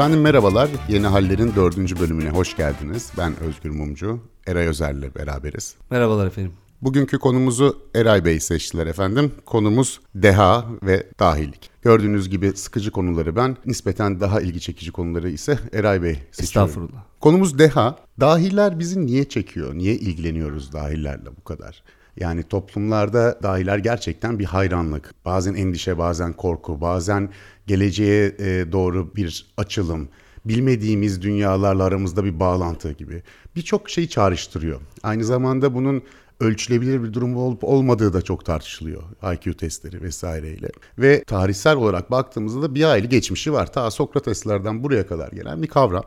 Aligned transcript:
Efendim 0.00 0.20
merhabalar. 0.20 0.70
Yeni 0.88 1.06
Haller'in 1.06 1.54
dördüncü 1.56 2.00
bölümüne 2.00 2.30
hoş 2.30 2.56
geldiniz. 2.56 3.12
Ben 3.18 3.40
Özgür 3.40 3.70
Mumcu. 3.70 4.20
Eray 4.46 4.66
Özer'le 4.66 5.14
beraberiz. 5.14 5.74
Merhabalar 5.90 6.26
efendim. 6.26 6.52
Bugünkü 6.82 7.18
konumuzu 7.18 7.78
Eray 7.94 8.24
Bey 8.24 8.40
seçtiler 8.40 8.86
efendim. 8.86 9.32
Konumuz 9.46 10.00
deha 10.14 10.66
ve 10.82 11.06
dahilik. 11.18 11.70
Gördüğünüz 11.82 12.28
gibi 12.28 12.52
sıkıcı 12.52 12.90
konuları 12.90 13.36
ben, 13.36 13.56
nispeten 13.66 14.20
daha 14.20 14.40
ilgi 14.40 14.60
çekici 14.60 14.92
konuları 14.92 15.30
ise 15.30 15.58
Eray 15.72 16.02
Bey 16.02 16.14
seçiyor. 16.14 16.66
Estağfurullah. 16.66 17.04
Konumuz 17.20 17.58
deha. 17.58 17.96
Dahiler 18.20 18.78
bizi 18.78 19.06
niye 19.06 19.28
çekiyor? 19.28 19.74
Niye 19.74 19.94
ilgileniyoruz 19.94 20.72
dahilerle 20.72 21.36
bu 21.36 21.44
kadar? 21.44 21.82
Yani 22.16 22.42
toplumlarda 22.42 23.38
dahiler 23.42 23.78
gerçekten 23.78 24.38
bir 24.38 24.44
hayranlık, 24.44 25.14
bazen 25.24 25.54
endişe, 25.54 25.98
bazen 25.98 26.32
korku, 26.32 26.80
bazen 26.80 27.30
geleceğe 27.66 28.26
e, 28.38 28.72
doğru 28.72 29.16
bir 29.16 29.46
açılım, 29.56 30.08
bilmediğimiz 30.44 31.22
dünyalarla 31.22 31.84
aramızda 31.84 32.24
bir 32.24 32.40
bağlantı 32.40 32.92
gibi 32.92 33.22
birçok 33.56 33.90
şeyi 33.90 34.08
çağrıştırıyor. 34.08 34.80
Aynı 35.02 35.24
zamanda 35.24 35.74
bunun 35.74 36.02
ölçülebilir 36.40 37.02
bir 37.02 37.12
durum 37.12 37.36
olup 37.36 37.64
olmadığı 37.64 38.12
da 38.12 38.22
çok 38.22 38.44
tartışılıyor 38.44 39.02
IQ 39.34 39.56
testleri 39.56 40.02
vesaireyle. 40.02 40.68
Ve 40.98 41.24
tarihsel 41.24 41.76
olarak 41.76 42.10
baktığımızda 42.10 42.62
da 42.62 42.74
bir 42.74 42.84
aylı 42.84 43.06
geçmişi 43.06 43.52
var. 43.52 43.72
Ta 43.72 43.90
Sokrateslerden 43.90 44.82
buraya 44.82 45.06
kadar 45.06 45.28
gelen 45.28 45.62
bir 45.62 45.68
kavram. 45.68 46.04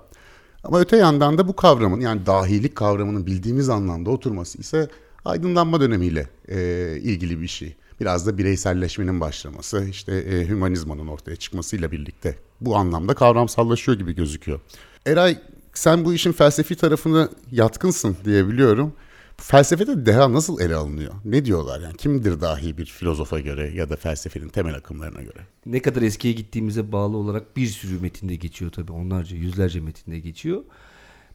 Ama 0.63 0.79
öte 0.79 0.97
yandan 0.97 1.37
da 1.37 1.47
bu 1.47 1.55
kavramın 1.55 1.99
yani 1.99 2.25
dahilik 2.25 2.75
kavramının 2.75 3.25
bildiğimiz 3.25 3.69
anlamda 3.69 4.09
oturması 4.09 4.57
ise 4.57 4.89
aydınlanma 5.25 5.81
dönemiyle 5.81 6.29
e, 6.47 6.57
ilgili 7.01 7.41
bir 7.41 7.47
şey. 7.47 7.75
Biraz 8.01 8.27
da 8.27 8.37
bireyselleşmenin 8.37 9.21
başlaması, 9.21 9.85
işte 9.89 10.15
e, 10.15 10.47
hümanizmanın 10.47 11.07
ortaya 11.07 11.35
çıkmasıyla 11.35 11.91
birlikte 11.91 12.37
bu 12.61 12.75
anlamda 12.75 13.13
kavramsallaşıyor 13.13 13.97
gibi 13.97 14.15
gözüküyor. 14.15 14.59
Eray 15.05 15.37
sen 15.73 16.05
bu 16.05 16.13
işin 16.13 16.31
felsefi 16.31 16.75
tarafını 16.75 17.29
yatkınsın 17.51 18.17
diye 18.25 18.47
biliyorum. 18.47 18.93
Felsefede 19.37 20.05
deha 20.05 20.33
nasıl 20.33 20.59
ele 20.59 20.75
alınıyor? 20.75 21.13
Ne 21.25 21.45
diyorlar 21.45 21.81
yani? 21.81 21.97
Kimdir 21.97 22.41
dahi 22.41 22.77
bir 22.77 22.85
filozofa 22.85 23.39
göre 23.39 23.71
ya 23.75 23.89
da 23.89 23.95
felsefenin 23.95 24.49
temel 24.49 24.75
akımlarına 24.75 25.21
göre? 25.21 25.39
Ne 25.65 25.81
kadar 25.81 26.01
eskiye 26.01 26.33
gittiğimize 26.33 26.91
bağlı 26.91 27.17
olarak 27.17 27.57
bir 27.57 27.67
sürü 27.67 27.99
metinde 27.99 28.35
geçiyor 28.35 28.71
tabii. 28.71 28.91
Onlarca, 28.91 29.37
yüzlerce 29.37 29.79
metinde 29.79 30.19
geçiyor. 30.19 30.63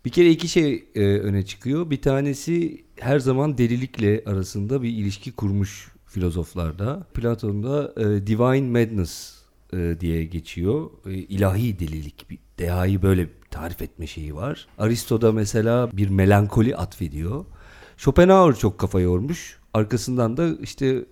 Bir 0.04 0.10
kere 0.10 0.30
iki 0.30 0.48
şey 0.48 0.84
e, 0.94 1.00
öne 1.00 1.44
çıkıyor. 1.44 1.90
Bir 1.90 2.02
tanesi 2.02 2.84
her 3.00 3.18
zaman 3.18 3.58
delilikle 3.58 4.22
arasında 4.26 4.82
bir 4.82 4.88
ilişki 4.88 5.32
kurmuş 5.32 5.88
filozoflarda. 6.06 7.06
Platon'da 7.14 7.92
e, 7.96 8.26
Divine 8.26 8.80
Madness 8.80 9.38
e, 9.72 9.96
diye 10.00 10.24
geçiyor. 10.24 10.90
E, 11.06 11.12
ilahi 11.12 11.78
delilik, 11.78 12.30
bir 12.30 12.38
dehayı 12.58 13.02
böyle 13.02 13.28
tarif 13.50 13.82
etme 13.82 14.06
şeyi 14.06 14.34
var. 14.34 14.66
Aristo'da 14.78 15.32
mesela 15.32 15.90
bir 15.92 16.08
melankoli 16.08 16.76
atfediyor. 16.76 17.44
Schopenhauer 17.96 18.54
çok 18.54 18.78
kafa 18.78 19.00
yormuş. 19.00 19.57
Arkasından 19.78 20.36
da 20.36 20.48
işte 20.62 21.04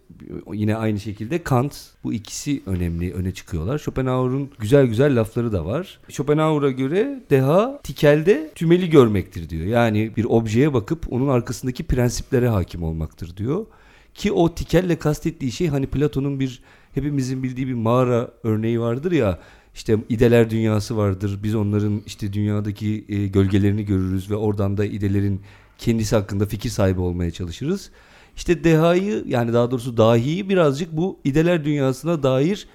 yine 0.52 0.76
aynı 0.76 1.00
şekilde 1.00 1.42
Kant 1.42 1.76
bu 2.04 2.12
ikisi 2.12 2.62
önemli 2.66 3.12
öne 3.12 3.34
çıkıyorlar. 3.34 3.78
Schopenhauer'un 3.78 4.50
güzel 4.58 4.86
güzel 4.86 5.20
lafları 5.20 5.52
da 5.52 5.66
var. 5.66 5.98
Schopenhauer'a 6.08 6.70
göre 6.70 7.22
deha 7.30 7.80
tikelde 7.82 8.50
tümeli 8.54 8.90
görmektir 8.90 9.48
diyor. 9.48 9.66
Yani 9.66 10.16
bir 10.16 10.24
objeye 10.24 10.74
bakıp 10.74 11.12
onun 11.12 11.28
arkasındaki 11.28 11.84
prensiplere 11.84 12.48
hakim 12.48 12.82
olmaktır 12.82 13.36
diyor. 13.36 13.66
Ki 14.14 14.32
o 14.32 14.54
tikelle 14.54 14.96
kastettiği 14.98 15.52
şey 15.52 15.68
hani 15.68 15.86
Platon'un 15.86 16.40
bir 16.40 16.62
hepimizin 16.94 17.42
bildiği 17.42 17.66
bir 17.66 17.74
mağara 17.74 18.30
örneği 18.42 18.80
vardır 18.80 19.12
ya 19.12 19.38
işte 19.74 19.98
ideler 20.08 20.50
dünyası 20.50 20.96
vardır. 20.96 21.38
Biz 21.42 21.54
onların 21.54 22.02
işte 22.06 22.32
dünyadaki 22.32 23.04
e, 23.08 23.26
gölgelerini 23.26 23.84
görürüz 23.84 24.30
ve 24.30 24.36
oradan 24.36 24.76
da 24.76 24.84
idelerin 24.84 25.40
kendisi 25.78 26.16
hakkında 26.16 26.46
fikir 26.46 26.70
sahibi 26.70 27.00
olmaya 27.00 27.30
çalışırız. 27.30 27.90
İşte 28.36 28.64
dehayı 28.64 29.24
yani 29.26 29.52
daha 29.52 29.70
doğrusu 29.70 29.96
dahiyi 29.96 30.48
birazcık 30.48 30.96
bu 30.96 31.20
ideler 31.24 31.64
dünyasına 31.64 32.22
dair 32.22 32.66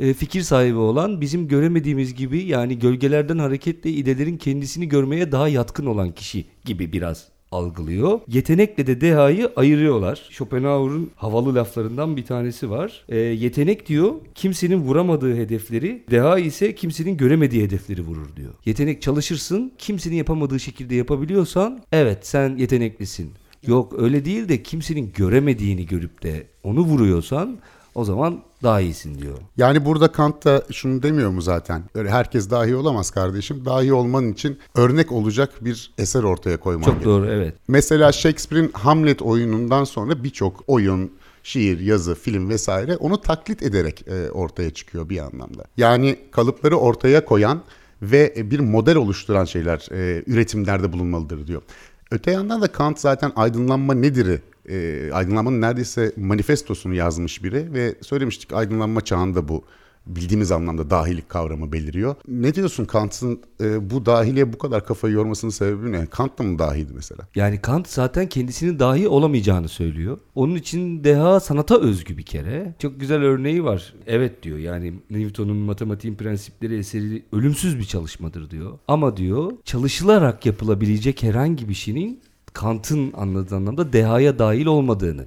e, 0.00 0.14
fikir 0.14 0.42
sahibi 0.42 0.78
olan 0.78 1.20
bizim 1.20 1.48
göremediğimiz 1.48 2.14
gibi 2.14 2.42
yani 2.42 2.78
gölgelerden 2.78 3.38
hareketle 3.38 3.90
idelerin 3.90 4.36
kendisini 4.36 4.88
görmeye 4.88 5.32
daha 5.32 5.48
yatkın 5.48 5.86
olan 5.86 6.12
kişi 6.12 6.44
gibi 6.64 6.92
biraz 6.92 7.28
algılıyor. 7.52 8.20
Yetenekle 8.28 8.86
de 8.86 9.00
dehayı 9.00 9.52
ayırıyorlar. 9.56 10.28
Schopenhauer'un 10.30 11.10
havalı 11.16 11.54
laflarından 11.54 12.16
bir 12.16 12.24
tanesi 12.24 12.70
var. 12.70 13.04
E, 13.08 13.18
yetenek 13.18 13.86
diyor 13.88 14.14
kimsenin 14.34 14.76
vuramadığı 14.76 15.36
hedefleri, 15.36 16.04
deha 16.10 16.38
ise 16.38 16.74
kimsenin 16.74 17.16
göremediği 17.16 17.62
hedefleri 17.62 18.02
vurur 18.02 18.36
diyor. 18.36 18.54
Yetenek 18.64 19.02
çalışırsın, 19.02 19.72
kimsenin 19.78 20.16
yapamadığı 20.16 20.60
şekilde 20.60 20.94
yapabiliyorsan 20.94 21.80
evet 21.92 22.26
sen 22.26 22.56
yeteneklisin. 22.56 23.30
Yok 23.66 23.92
öyle 23.98 24.24
değil 24.24 24.48
de 24.48 24.62
kimsenin 24.62 25.12
göremediğini 25.16 25.86
görüp 25.86 26.22
de 26.22 26.46
onu 26.62 26.80
vuruyorsan 26.80 27.58
o 27.94 28.04
zaman 28.04 28.42
daha 28.62 28.80
iyisin 28.80 29.18
diyor. 29.18 29.38
Yani 29.56 29.84
burada 29.84 30.12
Kant 30.12 30.44
da 30.44 30.62
şunu 30.72 31.02
demiyor 31.02 31.30
mu 31.30 31.42
zaten? 31.42 31.82
Öyle 31.94 32.10
herkes 32.10 32.50
dahi 32.50 32.76
olamaz 32.76 33.10
kardeşim. 33.10 33.64
Dahi 33.64 33.92
olman 33.92 34.32
için 34.32 34.58
örnek 34.74 35.12
olacak 35.12 35.50
bir 35.60 35.90
eser 35.98 36.22
ortaya 36.22 36.56
koyman 36.56 36.84
Çok 36.84 37.04
doğru 37.04 37.26
evet. 37.26 37.54
Mesela 37.68 38.12
Shakespeare'in 38.12 38.72
Hamlet 38.72 39.22
oyunundan 39.22 39.84
sonra 39.84 40.24
birçok 40.24 40.64
oyun, 40.66 41.12
şiir, 41.42 41.80
yazı, 41.80 42.14
film 42.14 42.48
vesaire 42.48 42.96
onu 42.96 43.20
taklit 43.20 43.62
ederek 43.62 44.04
e, 44.08 44.30
ortaya 44.30 44.70
çıkıyor 44.70 45.08
bir 45.08 45.18
anlamda. 45.18 45.64
Yani 45.76 46.16
kalıpları 46.30 46.76
ortaya 46.76 47.24
koyan 47.24 47.62
ve 48.02 48.50
bir 48.50 48.60
model 48.60 48.96
oluşturan 48.96 49.44
şeyler 49.44 49.88
e, 49.92 50.22
üretimlerde 50.26 50.92
bulunmalıdır 50.92 51.46
diyor. 51.46 51.62
Öte 52.10 52.30
yandan 52.30 52.62
da 52.62 52.72
Kant 52.72 53.00
zaten 53.00 53.32
aydınlanma 53.36 53.94
nedir'i 53.94 54.42
e, 54.68 55.10
aydınlanmanın 55.12 55.60
neredeyse 55.60 56.12
manifestosunu 56.16 56.94
yazmış 56.94 57.44
biri 57.44 57.72
ve 57.72 57.94
söylemiştik 58.00 58.52
aydınlanma 58.52 59.00
çağında 59.00 59.48
bu 59.48 59.64
bildiğimiz 60.06 60.52
anlamda 60.52 60.90
dahilik 60.90 61.28
kavramı 61.28 61.72
beliriyor. 61.72 62.14
Ne 62.28 62.54
diyorsun 62.54 62.84
Kant'ın 62.84 63.40
e, 63.60 63.90
bu 63.90 64.06
dahiliye 64.06 64.52
bu 64.52 64.58
kadar 64.58 64.86
kafayı 64.86 65.14
yormasının 65.14 65.50
sebebi 65.50 65.92
ne? 65.92 66.06
Kant 66.06 66.38
da 66.38 66.42
mı 66.42 66.58
dahiydi 66.58 66.92
mesela? 66.94 67.28
Yani 67.34 67.60
Kant 67.60 67.88
zaten 67.88 68.28
kendisinin 68.28 68.78
dahi 68.78 69.08
olamayacağını 69.08 69.68
söylüyor. 69.68 70.18
Onun 70.34 70.54
için 70.54 71.04
deha 71.04 71.40
sanata 71.40 71.80
özgü 71.80 72.18
bir 72.18 72.22
kere. 72.22 72.74
Çok 72.78 73.00
güzel 73.00 73.22
örneği 73.22 73.64
var. 73.64 73.94
Evet 74.06 74.42
diyor 74.42 74.58
yani 74.58 74.94
Newton'un 75.10 75.56
matematiğin 75.56 76.14
prensipleri 76.14 76.78
eseri 76.78 77.22
ölümsüz 77.32 77.78
bir 77.78 77.84
çalışmadır 77.84 78.50
diyor. 78.50 78.78
Ama 78.88 79.16
diyor 79.16 79.52
çalışılarak 79.64 80.46
yapılabilecek 80.46 81.22
herhangi 81.22 81.68
bir 81.68 81.74
şeyin 81.74 82.20
Kant'ın 82.52 83.12
anladığı 83.12 83.56
anlamda 83.56 83.92
dehaya 83.92 84.38
dahil 84.38 84.66
olmadığını. 84.66 85.26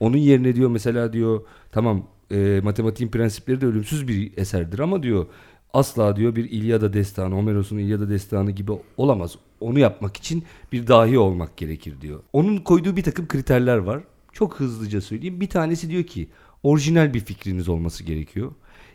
Onun 0.00 0.16
yerine 0.16 0.56
diyor 0.56 0.70
mesela 0.70 1.12
diyor 1.12 1.40
tamam 1.72 2.06
e, 2.32 2.60
matematiğin 2.64 3.10
prensipleri 3.10 3.60
de 3.60 3.66
ölümsüz 3.66 4.08
bir 4.08 4.32
eserdir 4.36 4.78
ama 4.78 5.02
diyor 5.02 5.26
asla 5.72 6.16
diyor 6.16 6.36
bir 6.36 6.50
İlyada 6.50 6.92
destanı, 6.92 7.34
Homeros'un 7.34 7.78
İlyada 7.78 8.10
destanı 8.10 8.50
gibi 8.50 8.72
olamaz. 8.96 9.36
Onu 9.60 9.78
yapmak 9.78 10.16
için 10.16 10.44
bir 10.72 10.86
dahi 10.86 11.18
olmak 11.18 11.56
gerekir 11.56 12.00
diyor. 12.00 12.20
Onun 12.32 12.58
koyduğu 12.58 12.96
bir 12.96 13.02
takım 13.02 13.28
kriterler 13.28 13.76
var. 13.76 14.00
Çok 14.32 14.60
hızlıca 14.60 15.00
söyleyeyim. 15.00 15.40
Bir 15.40 15.48
tanesi 15.48 15.90
diyor 15.90 16.04
ki 16.04 16.28
orijinal 16.62 17.14
bir 17.14 17.20
fikriniz 17.20 17.68
olması 17.68 18.04
gerekiyor. 18.04 18.52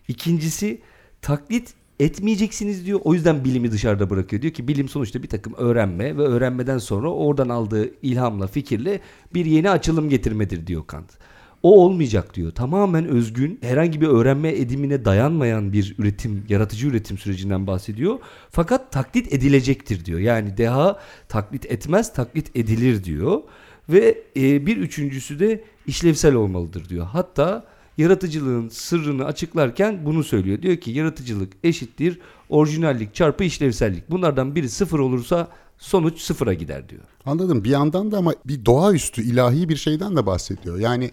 İkincisi 0.08 0.82
taklit 1.22 1.74
etmeyeceksiniz 2.00 2.86
diyor. 2.86 3.00
O 3.04 3.14
yüzden 3.14 3.46
bilimi 3.46 3.72
dışarıda 3.72 4.10
bırakıyor. 4.10 4.42
Diyor 4.42 4.54
ki 4.54 4.68
bilim 4.68 4.90
sonuçta 4.90 5.24
bir 5.24 5.30
takım 5.30 5.54
öğrenme 5.54 6.18
ve 6.18 6.22
öğrenmeden 6.22 6.78
sonra 6.78 7.10
oradan 7.10 7.50
aldığı 7.50 8.02
ilhamla, 8.02 8.48
fikirle 8.48 9.00
bir 9.34 9.46
yeni 9.46 9.70
açılım 9.70 10.10
getirmedir 10.10 10.68
diyor 10.68 10.88
Kant. 10.88 11.18
O 11.66 11.86
olmayacak 11.86 12.36
diyor. 12.36 12.52
Tamamen 12.52 13.08
özgün, 13.08 13.60
herhangi 13.62 14.02
bir 14.02 14.08
öğrenme 14.08 14.50
edimine 14.50 15.06
dayanmayan 15.06 15.74
bir 15.74 15.96
üretim, 16.00 16.46
yaratıcı 16.50 16.88
üretim 16.88 17.18
sürecinden 17.18 17.68
bahsediyor. 17.68 18.20
Fakat 18.50 18.92
taklit 18.92 19.34
edilecektir 19.34 20.06
diyor. 20.06 20.20
Yani 20.20 20.58
deha 20.58 21.00
taklit 21.30 21.66
etmez, 21.66 22.14
taklit 22.14 22.56
edilir 22.56 23.04
diyor. 23.04 23.42
Ve 23.90 24.24
e, 24.38 24.66
bir 24.66 24.78
üçüncüsü 24.78 25.40
de 25.40 25.64
işlevsel 25.88 26.36
olmalıdır 26.36 26.90
diyor. 26.90 27.06
Hatta 27.06 27.66
yaratıcılığın 27.98 28.70
sırrını 28.70 29.26
açıklarken 29.26 30.06
bunu 30.06 30.24
söylüyor. 30.24 30.62
Diyor 30.62 30.78
ki 30.78 30.92
yaratıcılık 30.92 31.54
eşittir 31.64 32.20
orijinallik 32.50 33.16
çarpı 33.16 33.44
işlevsellik. 33.44 34.12
Bunlardan 34.12 34.56
biri 34.56 34.70
sıfır 34.70 35.00
olursa 35.00 35.48
sonuç 35.78 36.22
sıfıra 36.22 36.54
gider 36.54 36.90
diyor. 36.90 37.04
Anladım. 37.26 37.64
Bir 37.64 37.70
yandan 37.70 38.12
da 38.12 38.18
ama 38.18 38.34
bir 38.46 38.66
doğaüstü 38.66 39.22
ilahi 39.22 39.70
bir 39.70 39.76
şeyden 39.76 40.16
de 40.16 40.26
bahsediyor. 40.26 40.80
Yani 40.80 41.12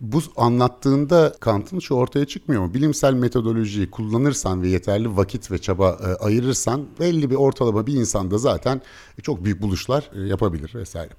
bu 0.00 0.20
anlattığında 0.36 1.34
Kant'ın 1.40 1.78
şu 1.78 1.94
ortaya 1.94 2.26
çıkmıyor 2.26 2.62
mu? 2.62 2.74
Bilimsel 2.74 3.14
metodolojiyi 3.14 3.90
kullanırsan 3.90 4.62
ve 4.62 4.68
yeterli 4.68 5.16
vakit 5.16 5.50
ve 5.50 5.58
çaba 5.58 5.90
e, 5.90 6.24
ayırırsan 6.24 6.86
belli 7.00 7.30
bir 7.30 7.34
ortalama 7.34 7.86
bir 7.86 7.94
insanda 7.94 8.38
zaten 8.38 8.80
çok 9.22 9.44
büyük 9.44 9.62
buluşlar 9.62 10.10
e, 10.14 10.20
yapabilir 10.20 10.74
vesaire. 10.74 11.10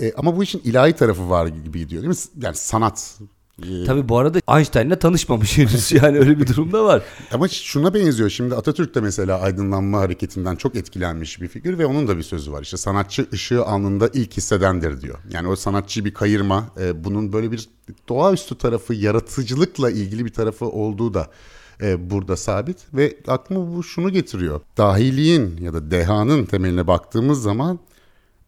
E, 0.00 0.12
ama 0.12 0.36
bu 0.36 0.42
işin 0.42 0.60
ilahi 0.64 0.92
tarafı 0.92 1.30
var 1.30 1.46
gibi 1.46 1.78
gidiyor 1.78 2.02
değil 2.02 2.14
mi? 2.14 2.44
Yani 2.44 2.56
sanat 2.56 3.18
Ee, 3.58 3.84
Tabii 3.86 4.08
bu 4.08 4.18
arada 4.18 4.38
Einstein'la 4.56 4.98
tanışmamış 4.98 5.58
henüz 5.58 5.92
yani 6.02 6.18
öyle 6.18 6.40
bir 6.40 6.46
durum 6.46 6.72
da 6.72 6.84
var. 6.84 7.02
Ama 7.32 7.48
şuna 7.48 7.94
benziyor. 7.94 8.30
Şimdi 8.30 8.54
Atatürk 8.54 8.94
de 8.94 9.00
mesela 9.00 9.40
aydınlanma 9.40 10.00
hareketinden 10.00 10.56
çok 10.56 10.76
etkilenmiş 10.76 11.40
bir 11.40 11.48
figür 11.48 11.78
ve 11.78 11.86
onun 11.86 12.08
da 12.08 12.16
bir 12.16 12.22
sözü 12.22 12.52
var. 12.52 12.62
İşte 12.62 12.76
sanatçı 12.76 13.26
ışığı 13.32 13.64
alnında 13.64 14.08
ilk 14.12 14.36
hissedendir 14.36 15.00
diyor. 15.00 15.18
Yani 15.30 15.48
o 15.48 15.56
sanatçı 15.56 16.04
bir 16.04 16.14
kayırma, 16.14 16.68
e, 16.80 17.04
bunun 17.04 17.32
böyle 17.32 17.52
bir 17.52 17.68
doğaüstü 18.08 18.58
tarafı, 18.58 18.94
yaratıcılıkla 18.94 19.90
ilgili 19.90 20.24
bir 20.24 20.32
tarafı 20.32 20.66
olduğu 20.66 21.14
da 21.14 21.30
e, 21.82 22.10
burada 22.10 22.36
sabit 22.36 22.94
ve 22.94 23.16
aklıma 23.26 23.76
bu 23.76 23.82
şunu 23.82 24.10
getiriyor. 24.10 24.60
Dahiliğin 24.76 25.56
ya 25.60 25.74
da 25.74 25.90
dehanın 25.90 26.44
temeline 26.44 26.86
baktığımız 26.86 27.42
zaman 27.42 27.78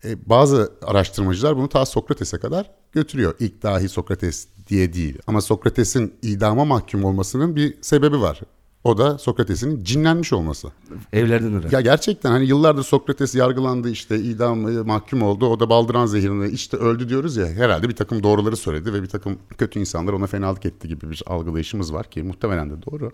e, 0.04 0.28
bazı 0.28 0.72
araştırmacılar 0.82 1.56
bunu 1.56 1.68
ta 1.68 1.86
Sokrates'e 1.86 2.38
kadar 2.38 2.70
götürüyor. 2.92 3.34
İlk 3.40 3.62
dahi 3.62 3.88
Sokrates 3.88 4.48
diye 4.68 4.92
değil. 4.92 5.18
Ama 5.26 5.40
Sokrates'in 5.40 6.14
idama 6.22 6.64
mahkum 6.64 7.04
olmasının 7.04 7.56
bir 7.56 7.74
sebebi 7.82 8.20
var. 8.20 8.40
O 8.84 8.98
da 8.98 9.18
Sokrates'in 9.18 9.84
cinlenmiş 9.84 10.32
olması. 10.32 10.68
Evlerden 11.12 11.52
ırak. 11.52 11.72
Ya 11.72 11.80
gerçekten 11.80 12.30
hani 12.30 12.46
yıllardır 12.46 12.82
Sokrates 12.82 13.34
yargılandı 13.34 13.90
işte 13.90 14.18
idam 14.18 14.68
e, 14.68 14.82
mahkum 14.82 15.22
oldu. 15.22 15.46
O 15.46 15.60
da 15.60 15.70
baldıran 15.70 16.06
zehirini 16.06 16.48
işte 16.48 16.76
öldü 16.76 17.08
diyoruz 17.08 17.36
ya 17.36 17.46
herhalde 17.46 17.88
bir 17.88 17.96
takım 17.96 18.22
doğruları 18.22 18.56
söyledi 18.56 18.92
ve 18.92 19.02
bir 19.02 19.08
takım 19.08 19.38
kötü 19.58 19.80
insanlar 19.80 20.12
ona 20.12 20.26
fenalık 20.26 20.66
etti 20.66 20.88
gibi 20.88 21.10
bir 21.10 21.22
algılayışımız 21.26 21.92
var 21.92 22.10
ki 22.10 22.22
muhtemelen 22.22 22.70
de 22.70 22.74
doğru. 22.82 23.10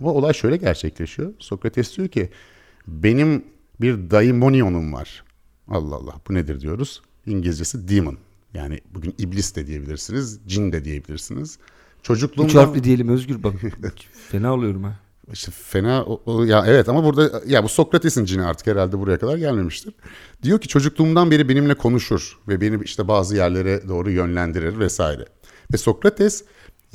Ama 0.00 0.12
olay 0.12 0.34
şöyle 0.34 0.56
gerçekleşiyor. 0.56 1.32
Sokrates 1.38 1.96
diyor 1.96 2.08
ki 2.08 2.30
benim 2.88 3.44
bir 3.80 4.10
daimonionum 4.10 4.92
var. 4.92 5.24
Allah 5.68 5.94
Allah 5.94 6.14
bu 6.28 6.34
nedir 6.34 6.60
diyoruz. 6.60 7.02
İngilizcesi 7.26 7.88
demon. 7.88 8.18
Yani 8.56 8.80
bugün 8.94 9.14
iblis 9.18 9.56
de 9.56 9.66
diyebilirsiniz, 9.66 10.40
cin 10.46 10.72
de 10.72 10.84
diyebilirsiniz. 10.84 11.58
Çocukluğumdan... 12.02 12.48
Üç 12.48 12.54
harfli 12.54 12.84
diyelim 12.84 13.08
Özgür 13.08 13.42
bak. 13.42 13.54
Fena 14.30 14.54
oluyorum 14.54 14.84
ha. 14.84 14.98
İşte 15.32 15.52
fena 15.52 16.04
o, 16.04 16.22
o- 16.26 16.44
ya 16.44 16.64
evet 16.66 16.88
ama 16.88 17.04
burada 17.04 17.42
ya 17.46 17.64
bu 17.64 17.68
Sokrates'in 17.68 18.24
cini 18.24 18.42
artık 18.42 18.66
herhalde 18.66 18.98
buraya 18.98 19.18
kadar 19.18 19.36
gelmemiştir. 19.36 19.94
Diyor 20.42 20.60
ki 20.60 20.68
çocukluğumdan 20.68 21.30
beri 21.30 21.48
benimle 21.48 21.74
konuşur 21.74 22.38
ve 22.48 22.60
beni 22.60 22.84
işte 22.84 23.08
bazı 23.08 23.36
yerlere 23.36 23.88
doğru 23.88 24.10
yönlendirir 24.10 24.78
vesaire. 24.78 25.24
Ve 25.72 25.76
Sokrates 25.76 26.44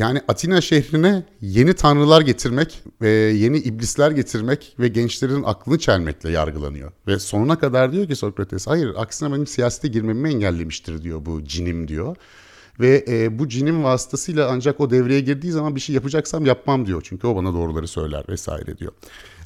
yani 0.02 0.22
Atina 0.28 0.62
şehrine 0.62 1.24
yeni 1.42 1.74
tanrılar 1.74 2.22
getirmek 2.22 2.84
ve 3.02 3.10
yeni 3.10 3.58
iblisler 3.58 4.12
getirmek 4.12 4.76
ve 4.80 4.88
gençlerin 4.88 5.44
aklını 5.44 5.80
çelmekle 5.80 6.30
yargılanıyor. 6.30 6.92
Ve 7.08 7.20
sonuna 7.20 7.60
kadar 7.60 7.92
diyor 7.92 8.08
ki 8.08 8.16
Sokrates 8.16 8.68
hayır 8.68 8.94
aksine 8.98 9.34
benim 9.34 9.48
siyasete 9.48 9.88
girmemi 9.88 10.30
engellemiştir 10.30 11.02
diyor 11.02 11.26
bu 11.26 11.44
cinim 11.44 11.88
diyor. 11.88 12.16
Ve 12.80 13.06
e, 13.08 13.40
bu 13.40 13.50
cinin 13.50 13.84
vasıtasıyla 13.84 14.50
ancak 14.52 14.80
o 14.80 14.90
devreye 14.90 15.20
girdiği 15.20 15.52
zaman 15.52 15.76
bir 15.76 15.82
şey 15.82 15.96
yapacaksam 15.96 16.46
yapmam 16.46 16.86
diyor. 16.86 17.02
Çünkü 17.06 17.28
o 17.28 17.36
bana 17.36 17.54
doğruları 17.54 17.88
söyler 17.88 18.24
vesaire 18.30 18.78
diyor. 18.78 18.92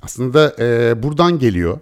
Aslında 0.01 0.55
e, 0.59 1.03
buradan 1.03 1.39
geliyor 1.39 1.79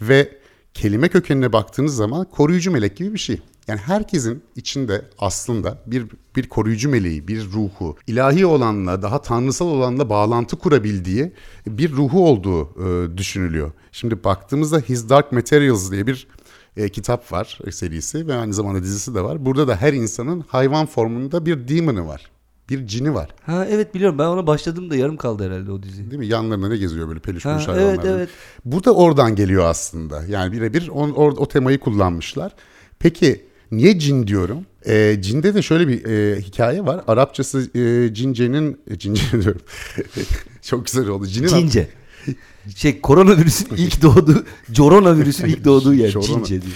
ve 0.00 0.38
kelime 0.74 1.08
kökenine 1.08 1.52
baktığınız 1.52 1.96
zaman 1.96 2.24
koruyucu 2.24 2.70
melek 2.70 2.96
gibi 2.96 3.14
bir 3.14 3.18
şey. 3.18 3.40
Yani 3.70 3.80
herkesin 3.80 4.42
içinde 4.56 5.04
aslında 5.18 5.78
bir 5.86 6.06
bir 6.36 6.48
koruyucu 6.48 6.88
meleği, 6.88 7.28
bir 7.28 7.52
ruhu, 7.52 7.96
ilahi 8.06 8.46
olanla, 8.46 9.02
daha 9.02 9.22
tanrısal 9.22 9.66
olanla 9.66 10.10
bağlantı 10.10 10.56
kurabildiği 10.56 11.32
bir 11.66 11.92
ruhu 11.92 12.28
olduğu 12.28 12.62
e, 12.64 13.18
düşünülüyor. 13.18 13.72
Şimdi 13.92 14.24
baktığımızda 14.24 14.78
His 14.78 15.08
Dark 15.08 15.32
Materials 15.32 15.90
diye 15.90 16.06
bir 16.06 16.26
e, 16.76 16.88
kitap 16.88 17.32
var 17.32 17.58
e, 17.66 17.72
serisi 17.72 18.26
ve 18.26 18.34
aynı 18.34 18.54
zamanda 18.54 18.82
dizisi 18.82 19.14
de 19.14 19.24
var. 19.24 19.46
Burada 19.46 19.68
da 19.68 19.76
her 19.76 19.92
insanın 19.92 20.44
hayvan 20.48 20.86
formunda 20.86 21.46
bir 21.46 21.68
demon'ı 21.68 22.06
var. 22.06 22.30
Bir 22.68 22.86
cini 22.86 23.14
var. 23.14 23.28
Ha 23.46 23.66
evet 23.70 23.94
biliyorum 23.94 24.18
ben 24.18 24.24
ona 24.26 24.46
başladım 24.46 24.90
da 24.90 24.96
yarım 24.96 25.16
kaldı 25.16 25.46
herhalde 25.46 25.72
o 25.72 25.82
dizi. 25.82 26.10
Değil 26.10 26.18
mi? 26.18 26.26
Yanlarında 26.26 26.68
ne 26.68 26.76
geziyor 26.76 27.08
böyle 27.08 27.20
peluş 27.20 27.44
Ha, 27.44 27.52
peluş 27.52 27.68
evet, 27.68 27.78
hayvanlar. 27.98 28.16
evet. 28.16 28.28
Bu 28.64 28.84
da 28.84 28.94
oradan 28.94 29.36
geliyor 29.36 29.64
aslında. 29.64 30.24
Yani 30.28 30.52
birebir 30.52 30.88
on, 30.88 31.10
or- 31.10 31.36
o 31.38 31.48
temayı 31.48 31.80
kullanmışlar. 31.80 32.54
Peki 32.98 33.49
niye 33.72 33.98
cin 33.98 34.26
diyorum? 34.26 34.66
E, 34.86 35.16
cinde 35.22 35.54
de 35.54 35.62
şöyle 35.62 35.88
bir 35.88 36.04
e, 36.04 36.40
hikaye 36.40 36.86
var. 36.86 37.04
Arapçası 37.06 37.78
e, 37.78 38.14
cincenin... 38.14 38.80
E, 38.90 38.98
cince 38.98 39.22
diyorum. 39.42 39.62
Çok 40.62 40.86
güzel 40.86 41.08
oldu. 41.08 41.26
Cinin 41.26 41.48
Cince. 41.48 41.88
Şey 42.76 43.00
koronavirüsün 43.00 43.68
ilk 43.76 44.02
doğduğu, 44.02 44.44
coronavirüsün 44.72 45.46
ilk 45.46 45.64
doğduğu 45.64 45.94
yer 45.94 46.12
Corona. 46.12 46.44
Cince 46.44 46.62
diye. 46.62 46.72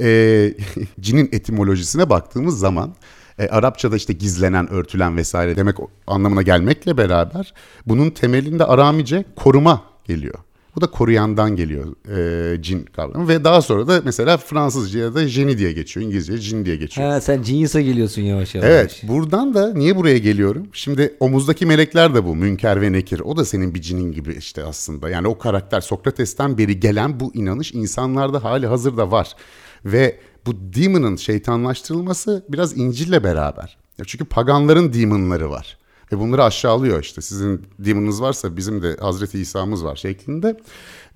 e, 0.00 0.54
cinin 1.00 1.28
etimolojisine 1.32 2.10
baktığımız 2.10 2.58
zaman 2.58 2.94
e, 3.38 3.48
Arapçada 3.48 3.96
işte 3.96 4.12
gizlenen, 4.12 4.70
örtülen 4.70 5.16
vesaire 5.16 5.56
demek 5.56 5.76
anlamına 6.06 6.42
gelmekle 6.42 6.96
beraber 6.96 7.54
bunun 7.86 8.10
temelinde 8.10 8.64
Aramice 8.64 9.24
koruma 9.36 9.82
geliyor. 10.04 10.34
Bu 10.78 10.82
da 10.82 10.86
koruyandan 10.86 11.56
geliyor 11.56 11.86
e, 12.16 12.62
cin 12.62 12.84
kavramı 12.84 13.28
ve 13.28 13.44
daha 13.44 13.62
sonra 13.62 13.88
da 13.88 14.00
mesela 14.04 14.36
Fransızca'ya 14.36 15.14
da 15.14 15.28
jeni 15.28 15.58
diye 15.58 15.72
geçiyor, 15.72 16.06
İngilizce'ye 16.06 16.38
cin 16.38 16.64
diye 16.64 16.76
geçiyor. 16.76 17.08
Ha 17.08 17.20
sen 17.20 17.42
Genius'a 17.42 17.80
geliyorsun 17.80 18.22
yavaş 18.22 18.54
yavaş. 18.54 18.68
Evet 18.70 19.00
buradan 19.02 19.54
da 19.54 19.74
niye 19.74 19.96
buraya 19.96 20.18
geliyorum? 20.18 20.68
Şimdi 20.72 21.14
omuzdaki 21.20 21.66
melekler 21.66 22.14
de 22.14 22.24
bu 22.24 22.36
Münker 22.36 22.80
ve 22.80 22.92
Nekir. 22.92 23.20
O 23.20 23.36
da 23.36 23.44
senin 23.44 23.74
bir 23.74 23.80
cinin 23.80 24.12
gibi 24.12 24.34
işte 24.34 24.64
aslında. 24.64 25.10
Yani 25.10 25.28
o 25.28 25.38
karakter 25.38 25.80
Sokrates'ten 25.80 26.58
beri 26.58 26.80
gelen 26.80 27.20
bu 27.20 27.34
inanış 27.34 27.74
insanlarda 27.74 28.44
hali 28.44 28.66
hazırda 28.66 29.10
var. 29.10 29.36
Ve 29.84 30.18
bu 30.46 30.52
demon'ın 30.54 31.16
şeytanlaştırılması 31.16 32.44
biraz 32.48 32.78
İncil'le 32.78 33.24
beraber. 33.24 33.78
Çünkü 34.06 34.24
paganların 34.24 34.92
demon'ları 34.92 35.50
var. 35.50 35.77
Ve 36.12 36.18
bunları 36.18 36.44
aşağılıyor 36.44 37.02
işte. 37.02 37.20
Sizin 37.20 37.66
demon'ınız 37.78 38.22
varsa 38.22 38.56
bizim 38.56 38.82
de 38.82 38.96
Hazreti 39.00 39.38
İsa'mız 39.38 39.84
var 39.84 39.96
şeklinde. 39.96 40.56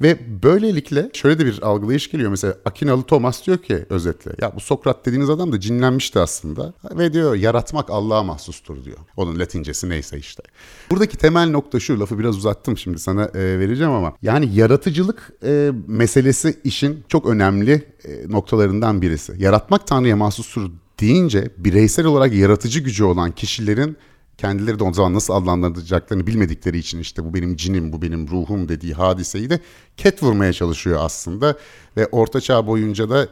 Ve 0.03 0.19
böylelikle 0.43 1.11
şöyle 1.13 1.39
de 1.39 1.47
bir 1.47 1.63
algılayış 1.63 2.11
geliyor. 2.11 2.31
Mesela 2.31 2.55
Akinalı 2.65 3.03
Thomas 3.03 3.47
diyor 3.47 3.59
ki 3.59 3.87
özetle. 3.91 4.33
Ya 4.41 4.53
bu 4.57 4.61
Sokrat 4.61 5.07
dediğiniz 5.07 5.31
adam 5.31 5.53
da 5.53 5.61
cinlenmişti 5.61 6.19
aslında. 6.19 6.73
Ve 6.91 7.13
diyor 7.13 7.35
yaratmak 7.35 7.91
Allah'a 7.91 8.23
mahsustur 8.23 8.85
diyor. 8.85 8.99
Onun 9.17 9.39
latincesi 9.39 9.89
neyse 9.89 10.19
işte. 10.19 10.43
Buradaki 10.91 11.17
temel 11.17 11.51
nokta 11.51 11.81
şu. 11.81 12.01
Lafı 12.01 12.19
biraz 12.19 12.37
uzattım 12.37 12.79
şimdi 12.79 12.99
sana 12.99 13.25
e, 13.25 13.59
vereceğim 13.59 13.93
ama. 13.93 14.13
Yani 14.23 14.55
yaratıcılık 14.55 15.33
e, 15.45 15.71
meselesi 15.87 16.61
işin 16.65 17.05
çok 17.09 17.27
önemli 17.27 17.73
e, 18.05 18.33
noktalarından 18.33 19.03
birisi. 19.03 19.35
Yaratmak 19.39 19.87
Tanrı'ya 19.87 20.17
mahsustur 20.17 20.71
deyince 21.01 21.51
bireysel 21.57 22.07
olarak 22.07 22.35
yaratıcı 22.35 22.81
gücü 22.81 23.05
olan 23.05 23.33
kişilerin 23.33 23.97
kendileri 24.43 24.79
de 24.79 24.85
o 24.85 24.93
zaman 24.93 25.15
nasıl 25.15 25.35
adlandıracaklarını 25.35 26.27
bilmedikleri 26.27 26.79
için 26.79 26.99
işte 26.99 27.25
bu 27.25 27.35
benim 27.35 27.57
cinim, 27.57 27.93
bu 27.93 28.03
benim 28.03 28.29
ruhum 28.29 28.69
dediği 28.69 28.95
hadiseyi 28.95 29.51
de 29.51 29.61
ket 29.97 30.23
vurmaya 30.23 30.53
çalışıyor 30.53 31.01
aslında. 31.03 31.57
Ve 31.97 32.07
Orta 32.07 32.41
Çağ 32.41 32.67
boyunca 32.67 33.11
da 33.11 33.29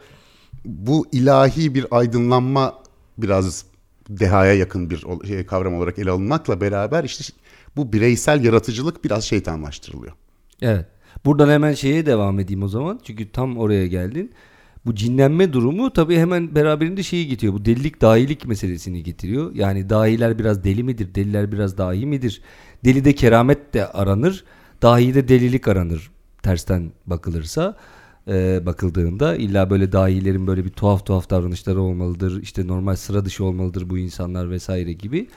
bu 0.65 1.07
ilahi 1.13 1.75
bir 1.75 1.87
aydınlanma 1.91 2.83
biraz 3.19 3.65
dehaya 4.09 4.55
yakın 4.55 4.91
bir 4.91 5.05
şey, 5.27 5.47
kavram 5.47 5.75
olarak 5.75 5.99
ele 5.99 6.11
alınmakla 6.11 6.61
beraber 6.61 7.05
işte 7.05 7.25
bu 7.77 7.93
bireysel 7.93 8.45
yaratıcılık 8.45 9.05
biraz 9.05 9.25
şeytanlaştırılıyor. 9.25 10.13
Evet. 10.63 10.87
Buradan 11.25 11.49
hemen 11.49 11.75
şeye 11.75 12.07
devam 12.07 12.41
edeyim 12.41 12.63
o 12.63 12.69
zaman. 12.69 13.01
Çünkü 13.05 13.33
tam 13.33 13.59
oraya 13.59 13.87
geldin. 13.87 14.33
Bu 14.87 14.95
cinlenme 14.95 15.53
durumu 15.53 15.93
tabii 15.93 16.17
hemen 16.17 16.55
beraberinde 16.55 17.03
şeyi 17.03 17.29
getiriyor. 17.29 17.55
Bu 17.55 17.65
delilik 17.65 18.01
dahilik 18.01 18.47
meselesini 18.47 19.03
getiriyor. 19.03 19.55
Yani 19.55 19.91
dahiler 19.91 20.39
biraz 20.39 20.65
deli 20.65 20.83
midir? 20.85 21.15
Deliler 21.15 21.53
biraz 21.53 21.79
dahi 21.79 22.07
midir? 22.07 22.43
Delide 22.85 23.15
keramet 23.15 23.75
de 23.75 23.87
aranır. 23.87 24.45
Dahide 24.83 25.29
delilik 25.29 25.69
aranır. 25.69 26.11
Tersten 26.43 26.93
bakılırsa 27.07 27.77
e, 28.29 28.67
bakıldığında 28.67 29.37
illa 29.37 29.71
böyle 29.71 29.93
dahilerin 29.93 30.47
böyle 30.47 30.65
bir 30.65 30.71
tuhaf 30.71 31.07
tuhaf 31.07 31.31
davranışları 31.31 31.81
olmalıdır. 31.81 32.43
İşte 32.43 32.67
normal 32.67 32.97
sıra 32.97 33.25
dışı 33.25 33.45
olmalıdır 33.45 33.91
bu 33.91 33.99
insanlar 33.99 34.51
vesaire 34.51 34.93
gibi. 34.93 35.29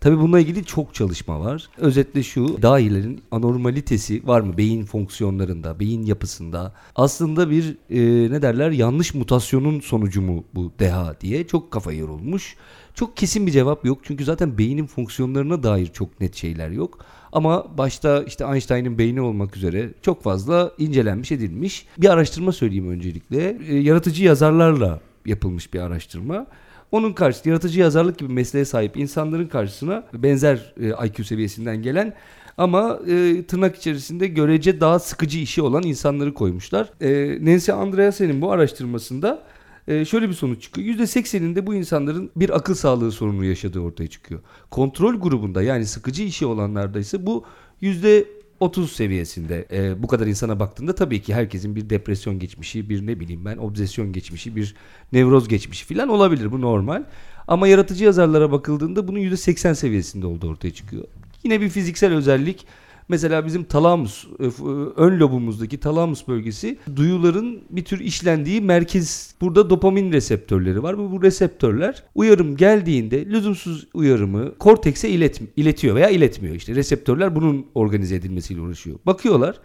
Tabii 0.00 0.18
bununla 0.18 0.40
ilgili 0.40 0.64
çok 0.64 0.94
çalışma 0.94 1.40
var. 1.40 1.68
Özetle 1.78 2.22
şu, 2.22 2.62
dahilerin 2.62 3.22
anormalitesi 3.30 4.26
var 4.26 4.40
mı 4.40 4.56
beyin 4.56 4.84
fonksiyonlarında, 4.84 5.80
beyin 5.80 6.02
yapısında? 6.02 6.74
Aslında 6.96 7.50
bir 7.50 7.76
e, 7.90 8.30
ne 8.30 8.42
derler 8.42 8.70
yanlış 8.70 9.14
mutasyonun 9.14 9.80
sonucu 9.80 10.22
mu 10.22 10.44
bu 10.54 10.72
deha 10.78 11.20
diye 11.20 11.46
çok 11.46 11.70
kafa 11.70 11.92
yorulmuş. 11.92 12.56
Çok 12.94 13.16
kesin 13.16 13.46
bir 13.46 13.52
cevap 13.52 13.84
yok 13.84 13.98
çünkü 14.02 14.24
zaten 14.24 14.58
beynin 14.58 14.86
fonksiyonlarına 14.86 15.62
dair 15.62 15.86
çok 15.86 16.20
net 16.20 16.34
şeyler 16.34 16.70
yok. 16.70 16.98
Ama 17.32 17.78
başta 17.78 18.22
işte 18.22 18.44
Einstein'ın 18.44 18.98
beyni 18.98 19.20
olmak 19.20 19.56
üzere 19.56 19.90
çok 20.02 20.22
fazla 20.22 20.72
incelenmiş 20.78 21.32
edilmiş. 21.32 21.86
Bir 21.98 22.08
araştırma 22.08 22.52
söyleyeyim 22.52 22.90
öncelikle. 22.90 23.58
E, 23.68 23.76
yaratıcı 23.76 24.24
yazarlarla 24.24 25.00
yapılmış 25.26 25.74
bir 25.74 25.80
araştırma. 25.80 26.46
Onun 26.92 27.12
karşısında 27.12 27.48
yaratıcı 27.48 27.80
yazarlık 27.80 28.18
gibi 28.18 28.32
mesleğe 28.32 28.64
sahip 28.64 28.96
insanların 28.96 29.46
karşısına 29.46 30.04
benzer 30.12 30.74
e, 30.80 31.06
IQ 31.06 31.24
seviyesinden 31.24 31.82
gelen 31.82 32.14
ama 32.58 33.00
e, 33.06 33.42
tırnak 33.42 33.76
içerisinde 33.76 34.26
görece 34.26 34.80
daha 34.80 34.98
sıkıcı 34.98 35.38
işi 35.38 35.62
olan 35.62 35.82
insanları 35.82 36.34
koymuşlar. 36.34 36.92
E, 37.00 37.38
Nancy 37.44 37.72
Andreasen'in 37.72 38.42
bu 38.42 38.52
araştırmasında 38.52 39.42
e, 39.88 40.04
şöyle 40.04 40.28
bir 40.28 40.34
sonuç 40.34 40.62
çıkıyor. 40.62 40.86
%80'inde 40.98 41.66
bu 41.66 41.74
insanların 41.74 42.30
bir 42.36 42.56
akıl 42.56 42.74
sağlığı 42.74 43.12
sorunu 43.12 43.44
yaşadığı 43.44 43.80
ortaya 43.80 44.06
çıkıyor. 44.06 44.40
Kontrol 44.70 45.14
grubunda 45.14 45.62
yani 45.62 45.86
sıkıcı 45.86 46.22
işi 46.22 46.46
olanlarda 46.46 46.98
ise 46.98 47.26
bu 47.26 47.44
yüzde 47.80 48.24
30 48.60 48.92
seviyesinde 48.92 49.66
e, 49.72 50.02
bu 50.02 50.06
kadar 50.06 50.26
insana 50.26 50.60
baktığında 50.60 50.94
tabii 50.94 51.22
ki 51.22 51.34
herkesin 51.34 51.76
bir 51.76 51.90
depresyon 51.90 52.38
geçmişi, 52.38 52.90
bir 52.90 53.06
ne 53.06 53.20
bileyim 53.20 53.44
ben 53.44 53.56
obsesyon 53.56 54.12
geçmişi, 54.12 54.56
bir 54.56 54.74
nevroz 55.12 55.48
geçmişi 55.48 55.94
falan 55.94 56.08
olabilir. 56.08 56.52
Bu 56.52 56.60
normal. 56.60 57.04
Ama 57.48 57.68
yaratıcı 57.68 58.04
yazarlara 58.04 58.52
bakıldığında 58.52 59.08
bunun 59.08 59.18
%80 59.18 59.74
seviyesinde 59.74 60.26
olduğu 60.26 60.48
ortaya 60.48 60.70
çıkıyor. 60.70 61.04
Yine 61.44 61.60
bir 61.60 61.68
fiziksel 61.68 62.12
özellik 62.12 62.66
Mesela 63.08 63.46
bizim 63.46 63.64
talamus, 63.64 64.26
e, 64.40 64.44
e, 64.44 64.48
ön 64.96 65.20
lobumuzdaki 65.20 65.80
talamus 65.80 66.28
bölgesi 66.28 66.78
duyuların 66.96 67.62
bir 67.70 67.84
tür 67.84 68.00
işlendiği 68.00 68.60
merkez. 68.60 69.34
Burada 69.40 69.70
dopamin 69.70 70.12
reseptörleri 70.12 70.82
var. 70.82 70.98
Bu, 70.98 71.22
reseptörler 71.22 72.04
uyarım 72.14 72.56
geldiğinde 72.56 73.26
lüzumsuz 73.26 73.88
uyarımı 73.94 74.58
kortekse 74.58 75.08
ilet, 75.08 75.40
iletiyor 75.56 75.94
veya 75.96 76.08
iletmiyor. 76.08 76.54
İşte 76.54 76.74
reseptörler 76.74 77.36
bunun 77.36 77.66
organize 77.74 78.14
edilmesiyle 78.14 78.60
uğraşıyor. 78.60 78.98
Bakıyorlar 79.06 79.60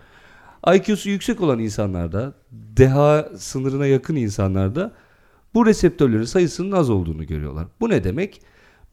IQ'su 0.76 1.10
yüksek 1.10 1.42
olan 1.42 1.60
insanlarda, 1.60 2.34
deha 2.52 3.30
sınırına 3.38 3.86
yakın 3.86 4.16
insanlarda 4.16 4.94
bu 5.54 5.66
reseptörlerin 5.66 6.24
sayısının 6.24 6.72
az 6.72 6.90
olduğunu 6.90 7.28
görüyorlar. 7.28 7.68
Bu 7.82 7.90
ne 7.90 8.04
demek? 8.04 8.42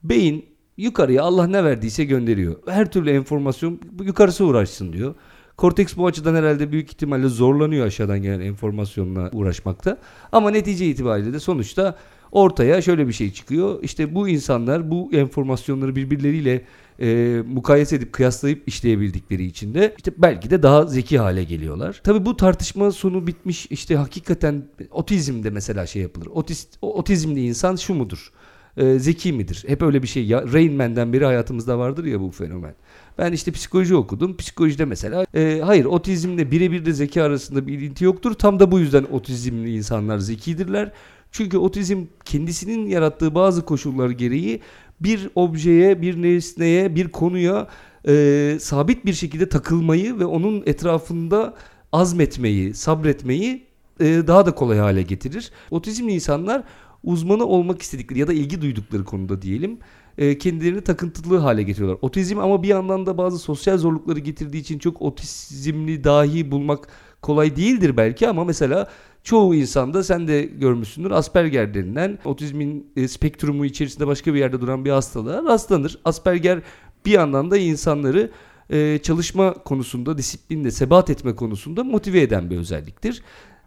Beyin 0.03 0.45
yukarıya 0.81 1.23
Allah 1.23 1.47
ne 1.47 1.65
verdiyse 1.65 2.05
gönderiyor. 2.05 2.57
Her 2.67 2.91
türlü 2.91 3.11
enformasyon 3.11 3.81
yukarısı 4.03 4.45
uğraşsın 4.45 4.93
diyor. 4.93 5.15
Korteks 5.57 5.97
bu 5.97 6.07
açıdan 6.07 6.35
herhalde 6.35 6.73
büyük 6.73 6.89
ihtimalle 6.89 7.29
zorlanıyor 7.29 7.87
aşağıdan 7.87 8.23
gelen 8.23 8.41
enformasyonla 8.41 9.31
uğraşmakta. 9.33 9.99
Ama 10.33 10.51
netice 10.51 10.87
itibariyle 10.87 11.33
de 11.33 11.41
sonuçta 11.41 11.97
ortaya 12.33 12.83
şöyle 12.83 13.09
bir 13.09 13.13
şey 13.13 13.33
çıkıyor. 13.33 13.83
İşte 13.83 14.15
bu 14.15 14.29
insanlar 14.29 14.91
bu 14.91 15.11
enformasyonları 15.13 15.97
birbirleriyle 15.97 16.65
e, 17.01 17.43
mukayese 17.47 17.97
edip 17.97 18.13
kıyaslayıp 18.13 18.69
işleyebildikleri 18.69 19.45
için 19.45 19.75
de 19.75 19.95
işte 19.97 20.13
belki 20.19 20.51
de 20.51 20.63
daha 20.63 20.87
zeki 20.87 21.19
hale 21.19 21.45
geliyorlar. 21.45 22.01
Tabii 22.05 22.27
bu 22.27 22.37
tartışma 22.37 22.93
sonu 22.93 23.27
bitmiş 23.27 23.67
işte 23.71 23.97
hakikaten 23.97 24.63
otizmde 24.91 25.51
mesela 25.51 25.87
şey 25.87 26.03
yapılır. 26.03 26.27
Otist, 26.27 26.79
otizmli 26.83 27.47
insan 27.47 27.77
şu 27.77 27.95
mudur? 27.95 28.33
E, 28.77 28.99
zeki 28.99 29.33
midir? 29.33 29.65
Hep 29.67 29.83
öyle 29.83 30.03
bir 30.03 30.09
şey. 30.09 30.27
Ya, 30.27 30.45
Rain 30.53 30.73
Man'den 30.73 31.13
beri 31.13 31.25
hayatımızda 31.25 31.79
vardır 31.79 32.05
ya 32.05 32.21
bu 32.21 32.31
fenomen. 32.31 32.75
Ben 33.19 33.33
işte 33.33 33.51
psikoloji 33.51 33.97
okudum. 33.97 34.37
Psikolojide 34.37 34.85
mesela 34.85 35.27
e, 35.35 35.61
hayır 35.65 35.85
otizmle 35.85 36.51
birebir 36.51 36.85
de 36.85 36.93
zeki 36.93 37.23
arasında 37.23 37.67
bir 37.67 37.79
ilinti 37.79 38.05
yoktur. 38.05 38.35
Tam 38.35 38.61
da 38.61 38.71
bu 38.71 38.79
yüzden 38.79 39.05
otizmli 39.13 39.77
insanlar 39.77 40.19
zekidirler. 40.19 40.93
Çünkü 41.33 41.59
otizm 41.59 42.05
kendisinin 42.25 42.87
yarattığı 42.87 43.35
bazı 43.35 43.65
koşullar 43.65 44.11
gereği 44.11 44.61
bir 45.01 45.31
objeye, 45.35 46.03
bir 46.03 46.23
nesneye, 46.23 46.95
bir 46.95 47.09
konuya 47.09 47.69
e, 48.09 48.57
sabit 48.61 49.07
bir 49.07 49.13
şekilde 49.13 49.49
takılmayı 49.49 50.19
ve 50.19 50.25
onun 50.25 50.63
etrafında 50.67 51.55
azmetmeyi, 51.93 52.75
sabretmeyi 52.75 53.63
e, 54.01 54.05
daha 54.27 54.47
da 54.47 54.55
kolay 54.55 54.79
hale 54.79 55.03
getirir. 55.03 55.51
Otizmli 55.71 56.13
insanlar 56.13 56.63
uzmanı 57.05 57.45
olmak 57.45 57.83
istedikleri 57.83 58.19
ya 58.19 58.29
da 58.29 58.33
ilgi 58.33 58.63
duydukları 58.63 59.05
konuda 59.05 59.43
diyelim 59.43 59.79
e, 60.19 60.39
kendilerini 60.39 60.81
takıntılı 60.81 61.39
hale 61.39 61.63
getiriyorlar. 61.63 61.99
Otizm 62.03 62.39
ama 62.39 62.63
bir 62.63 62.69
yandan 62.69 63.07
da 63.07 63.19
bazı 63.19 63.39
sosyal 63.39 63.79
zorlukları 63.79 64.19
getirdiği 64.19 64.59
için 64.59 64.79
çok 64.79 65.03
otizmli 65.03 66.05
dahi 66.05 66.51
bulmak 66.51 66.89
kolay 67.23 67.57
değildir 67.57 67.97
belki 67.97 68.29
ama 68.29 68.45
mesela 68.45 68.89
çoğu 69.23 69.55
insanda 69.55 70.03
sen 70.03 70.29
de 70.29 70.43
görmüşsündür 70.43 71.11
Asperger 71.11 71.75
denilen 71.75 72.19
otizmin 72.25 72.93
e, 72.97 73.09
spektrumu 73.09 73.67
içerisinde 73.67 74.07
başka 74.07 74.35
bir 74.35 74.39
yerde 74.39 74.61
duran 74.61 74.85
bir 74.85 74.91
hastalığa 74.91 75.45
rastlanır. 75.45 76.01
Asperger 76.05 76.63
bir 77.07 77.11
yandan 77.11 77.51
da 77.51 77.57
insanları 77.57 78.31
e, 78.71 78.99
çalışma 79.03 79.55
konusunda, 79.55 80.19
disiplinde, 80.19 80.71
sebat 80.71 81.11
etme 81.11 81.35
konusunda 81.35 81.85
motive 81.85 82.21
eden 82.21 82.51
bir 82.51 82.57
özelliktir. 82.57 83.23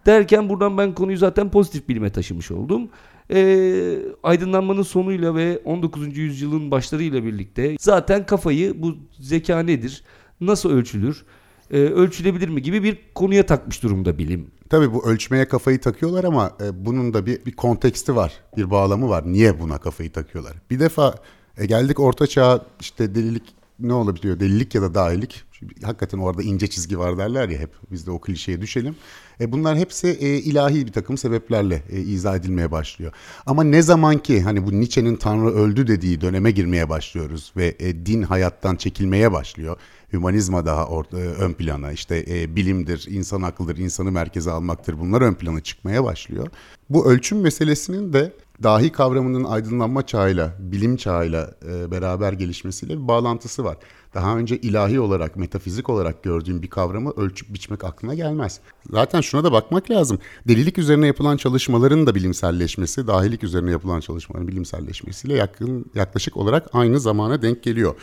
Derken 0.06 0.50
buradan 0.50 0.78
ben 0.78 0.94
konuyu 0.94 1.18
zaten 1.18 1.52
pozitif 1.52 1.90
bilime 1.90 2.10
taşımış 2.10 2.52
oldum 2.52 2.90
e, 3.32 4.00
aydınlanmanın 4.24 4.84
sonuyla 4.84 5.36
ve 5.36 5.62
19. 5.65 6.18
yüzyılın 6.18 6.72
başlarıyla 6.72 7.24
birlikte 7.24 7.75
zaten 7.80 8.25
kafayı 8.25 8.82
bu 8.82 8.96
zeka 9.20 9.60
nedir, 9.60 10.03
nasıl 10.42 10.70
ölçülür, 10.70 11.25
e, 11.72 11.77
ölçülebilir 11.77 12.50
mi 12.50 12.62
gibi 12.62 12.84
bir 12.84 13.00
konuya 13.15 13.46
takmış 13.46 13.84
durumda 13.84 14.18
bilim. 14.18 14.51
Tabii 14.70 14.94
bu 14.94 15.06
ölçmeye 15.06 15.48
kafayı 15.48 15.82
takıyorlar 15.82 16.24
ama 16.24 16.51
e, 16.62 16.86
bunun 16.86 17.13
da 17.13 17.25
bir, 17.25 17.46
bir 17.46 17.51
konteksti 17.51 18.15
var, 18.15 18.34
bir 18.58 18.72
bağlamı 18.72 19.10
var. 19.10 19.24
Niye 19.25 19.60
buna 19.60 19.77
kafayı 19.77 20.12
takıyorlar? 20.12 20.53
Bir 20.70 20.80
defa 20.80 21.15
e, 21.58 21.65
geldik 21.65 22.00
orta 22.00 22.27
çağ 22.27 22.65
işte 22.80 23.15
delilik 23.15 23.44
ne 23.80 23.94
olabiliyor? 23.94 24.39
Delilik 24.39 24.75
ya 24.75 24.82
da 24.82 24.94
dahilik. 24.94 25.44
Hakikaten 25.84 26.18
orada 26.18 26.44
ince 26.44 26.68
çizgi 26.68 27.00
var 27.00 27.18
derler 27.18 27.50
ya 27.50 27.60
hep. 27.60 27.72
Biz 27.92 28.08
de 28.08 28.12
o 28.12 28.22
klişeye 28.22 28.62
düşelim. 28.62 28.96
E 29.42 29.52
bunlar 29.52 29.78
hepsi 29.78 30.08
e, 30.08 30.28
ilahi 30.28 30.86
bir 30.86 30.92
takım 30.92 31.18
sebeplerle 31.18 31.84
e, 31.90 32.00
izah 32.00 32.36
edilmeye 32.36 32.72
başlıyor. 32.72 33.12
Ama 33.46 33.63
ne 33.63 33.82
zaman 33.82 34.18
ki 34.18 34.42
hani 34.42 34.66
bu 34.66 34.72
Nietzsche'nin 34.72 35.16
Tanrı 35.16 35.54
öldü 35.54 35.88
dediği 35.88 36.22
döneme 36.22 36.52
girmeye 36.52 36.90
başlıyoruz 36.90 37.54
ve 37.58 37.75
e, 37.80 38.06
din 38.06 38.22
hayattan 38.22 38.75
çekilmeye 38.75 39.32
başlıyor. 39.32 39.78
Hümanizma 40.13 40.66
daha 40.66 40.88
orta, 40.88 41.20
e, 41.20 41.24
ön 41.24 41.54
plana 41.54 41.92
işte 41.92 42.25
e, 42.30 42.56
bilimdir, 42.56 43.06
insan 43.10 43.42
akıldır, 43.42 43.78
insanı 43.78 44.12
merkeze 44.12 44.52
almaktır 44.52 45.00
bunlar 45.00 45.22
ön 45.22 45.34
plana 45.34 45.62
çıkmaya 45.62 46.04
başlıyor. 46.04 46.48
Bu 46.90 47.12
ölçüm 47.12 47.42
meselesinin 47.42 48.13
de 48.13 48.34
dahi 48.63 48.91
kavramının 48.91 49.43
aydınlanma 49.43 50.05
çağıyla, 50.05 50.53
bilim 50.60 50.98
çağıyla 50.98 51.51
e, 51.67 51.91
beraber 51.91 52.34
gelişmesiyle 52.34 52.93
bir 52.93 53.08
bağlantısı 53.08 53.63
var. 53.63 53.77
Daha 54.13 54.38
önce 54.38 54.58
ilahi 54.58 55.00
olarak, 55.00 55.36
metafizik 55.36 55.89
olarak 55.89 56.24
gördüğüm 56.24 56.62
bir 56.62 56.70
kavramı 56.70 57.12
ölçüp 57.12 57.53
biçmek 57.53 57.84
aklına 57.84 58.13
gelmez. 58.13 58.60
Zaten 58.89 59.22
şuna 59.22 59.43
da 59.43 59.51
bakmak 59.51 59.91
lazım. 59.91 60.20
Delilik 60.48 60.77
üzerine 60.77 61.08
yapılan 61.08 61.38
çalışmaların 61.38 62.08
da 62.08 62.15
bilimselleşmesi, 62.15 63.08
dahilik 63.08 63.43
üzerine 63.43 63.72
yapılan 63.72 64.00
çalışmaların 64.00 64.48
bilimselleşmesiyle 64.48 65.34
yakın 65.34 65.86
yaklaşık 65.96 66.38
olarak 66.38 66.70
aynı 66.74 67.00
zamana 67.00 67.41
denk 67.41 67.63
geliyor. 67.63 67.96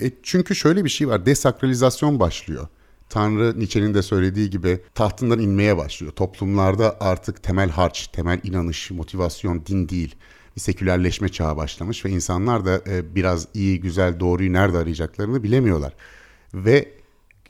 E 0.00 0.10
çünkü 0.22 0.54
şöyle 0.54 0.84
bir 0.84 0.90
şey 0.90 1.08
var, 1.08 1.26
desakralizasyon 1.26 2.20
başlıyor. 2.20 2.68
Tanrı 3.08 3.60
Nietzsche'nin 3.60 3.94
de 3.94 4.02
söylediği 4.02 4.50
gibi 4.50 4.80
tahtından 4.94 5.38
inmeye 5.38 5.76
başlıyor. 5.76 6.12
Toplumlarda 6.12 6.96
artık 7.00 7.42
temel 7.42 7.70
harç, 7.70 8.06
temel 8.06 8.40
inanış, 8.44 8.90
motivasyon, 8.90 9.66
din 9.66 9.88
değil. 9.88 10.14
Bir 10.56 10.60
sekülerleşme 10.60 11.28
çağı 11.28 11.56
başlamış 11.56 12.04
ve 12.04 12.10
insanlar 12.10 12.64
da 12.64 12.80
e, 12.86 13.14
biraz 13.14 13.48
iyi, 13.54 13.80
güzel, 13.80 14.20
doğruyu 14.20 14.52
nerede 14.52 14.78
arayacaklarını 14.78 15.42
bilemiyorlar. 15.42 15.94
Ve 16.54 16.92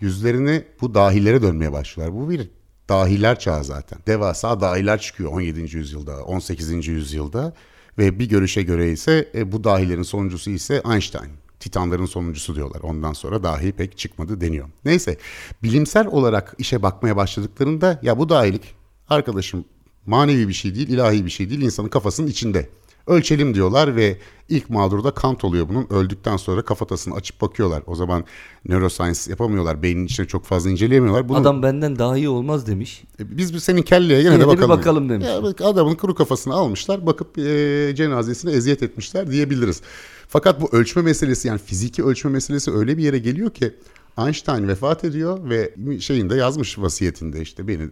yüzlerini 0.01 0.65
bu 0.81 0.95
dahilere 0.95 1.43
dönmeye 1.43 1.73
başlıyorlar. 1.73 2.21
Bu 2.21 2.31
bir 2.31 2.49
dahiler 2.89 3.39
çağı 3.39 3.65
zaten. 3.65 3.99
Devasa 4.07 4.61
dahiler 4.61 5.01
çıkıyor 5.01 5.33
17. 5.33 5.77
yüzyılda, 5.77 6.25
18. 6.25 6.87
yüzyılda 6.87 7.55
ve 7.99 8.19
bir 8.19 8.29
görüşe 8.29 8.63
göre 8.63 8.91
ise 8.93 9.29
e, 9.35 9.53
bu 9.53 9.65
dahilerin 9.65 10.03
sonuncusu 10.03 10.51
ise 10.51 10.83
Einstein. 10.93 11.48
Titanların 11.61 12.07
sonuncusu 12.07 12.55
diyorlar. 12.55 12.81
Ondan 12.83 13.13
sonra 13.13 13.43
dahi 13.43 13.73
pek 13.73 13.99
çıkmadı 13.99 14.41
deniyor. 14.41 14.69
Neyse 14.85 15.19
bilimsel 15.63 16.07
olarak 16.07 16.55
işe 16.59 16.83
bakmaya 16.83 17.17
başladıklarında 17.17 18.01
ya 18.03 18.19
bu 18.19 18.29
dahilik 18.29 18.75
arkadaşım 19.09 19.65
manevi 20.07 20.49
bir 20.49 20.53
şey 20.53 20.75
değil, 20.75 20.89
ilahi 20.89 21.25
bir 21.25 21.31
şey 21.31 21.51
değil, 21.51 21.61
insanın 21.61 21.89
kafasının 21.89 22.27
içinde. 22.27 22.69
Ölçelim 23.07 23.55
diyorlar 23.55 23.97
ve 23.97 24.19
ilk 24.49 24.71
mağdurda 24.71 25.11
Kant 25.11 25.45
oluyor 25.45 25.69
bunun. 25.69 25.87
Öldükten 25.91 26.37
sonra 26.37 26.63
kafatasını 26.63 27.15
açıp 27.15 27.41
bakıyorlar. 27.41 27.83
O 27.87 27.95
zaman 27.95 28.25
neuroscience 28.69 29.21
yapamıyorlar. 29.29 29.83
Beynin 29.83 30.05
içine 30.07 30.27
çok 30.27 30.45
fazla 30.45 30.71
inceleyemiyorlar. 30.71 31.29
Bunu, 31.29 31.37
Adam 31.37 31.63
benden 31.63 31.99
daha 31.99 32.17
iyi 32.17 32.29
olmaz 32.29 32.67
demiş. 32.67 33.05
E, 33.21 33.37
biz 33.37 33.55
bir 33.55 33.59
senin 33.59 33.83
kelleye 33.83 34.23
gene 34.23 34.41
de 34.41 34.47
bakalım. 34.47 34.69
bakalım 34.69 35.09
demiş. 35.09 35.27
Ya, 35.27 35.67
adamın 35.69 35.95
kuru 35.95 36.15
kafasını 36.15 36.55
almışlar 36.55 37.07
bakıp 37.07 37.39
e, 37.39 37.93
cenazesine 37.97 38.53
eziyet 38.53 38.83
etmişler 38.83 39.31
diyebiliriz. 39.31 39.83
Fakat 40.29 40.61
bu 40.61 40.69
ölçme 40.73 41.03
meselesi 41.03 41.49
yani 41.49 41.59
fiziki 41.59 42.05
ölçme 42.05 42.31
meselesi 42.31 42.71
öyle 42.71 42.97
bir 42.97 43.03
yere 43.03 43.19
geliyor 43.19 43.51
ki 43.51 43.75
Einstein 44.19 44.69
vefat 44.69 45.05
ediyor 45.05 45.51
ve 45.51 45.75
şeyinde 46.01 46.35
yazmış 46.35 46.79
vasiyetinde 46.79 47.41
işte 47.41 47.69
beni 47.69 47.83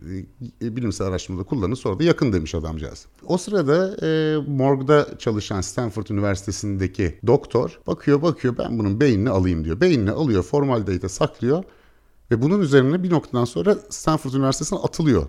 e, 0.63 0.77
bilimsel 0.77 1.07
araştırmada 1.07 1.45
kullanın 1.45 1.75
sonra 1.75 1.99
da 1.99 2.05
yakın 2.05 2.33
demiş 2.33 2.55
adamcağız. 2.55 3.07
O 3.27 3.39
sırada 3.39 4.07
e, 4.07 4.37
morgda 4.49 5.19
çalışan 5.19 5.61
Stanford 5.61 6.07
Üniversitesi'ndeki 6.07 7.19
doktor 7.27 7.81
bakıyor 7.87 8.23
bakıyor 8.23 8.59
ben 8.59 8.79
bunun 8.79 9.01
beynini 9.01 9.31
alayım 9.31 9.65
diyor. 9.65 9.81
Beynini 9.81 10.11
alıyor 10.11 10.43
formaldehite 10.43 11.09
saklıyor 11.09 11.65
ve 12.31 12.43
bunun 12.43 12.61
üzerine 12.61 13.03
bir 13.03 13.11
noktadan 13.11 13.45
sonra 13.45 13.77
Stanford 13.91 14.33
Üniversitesi'ne 14.33 14.79
atılıyor. 14.79 15.29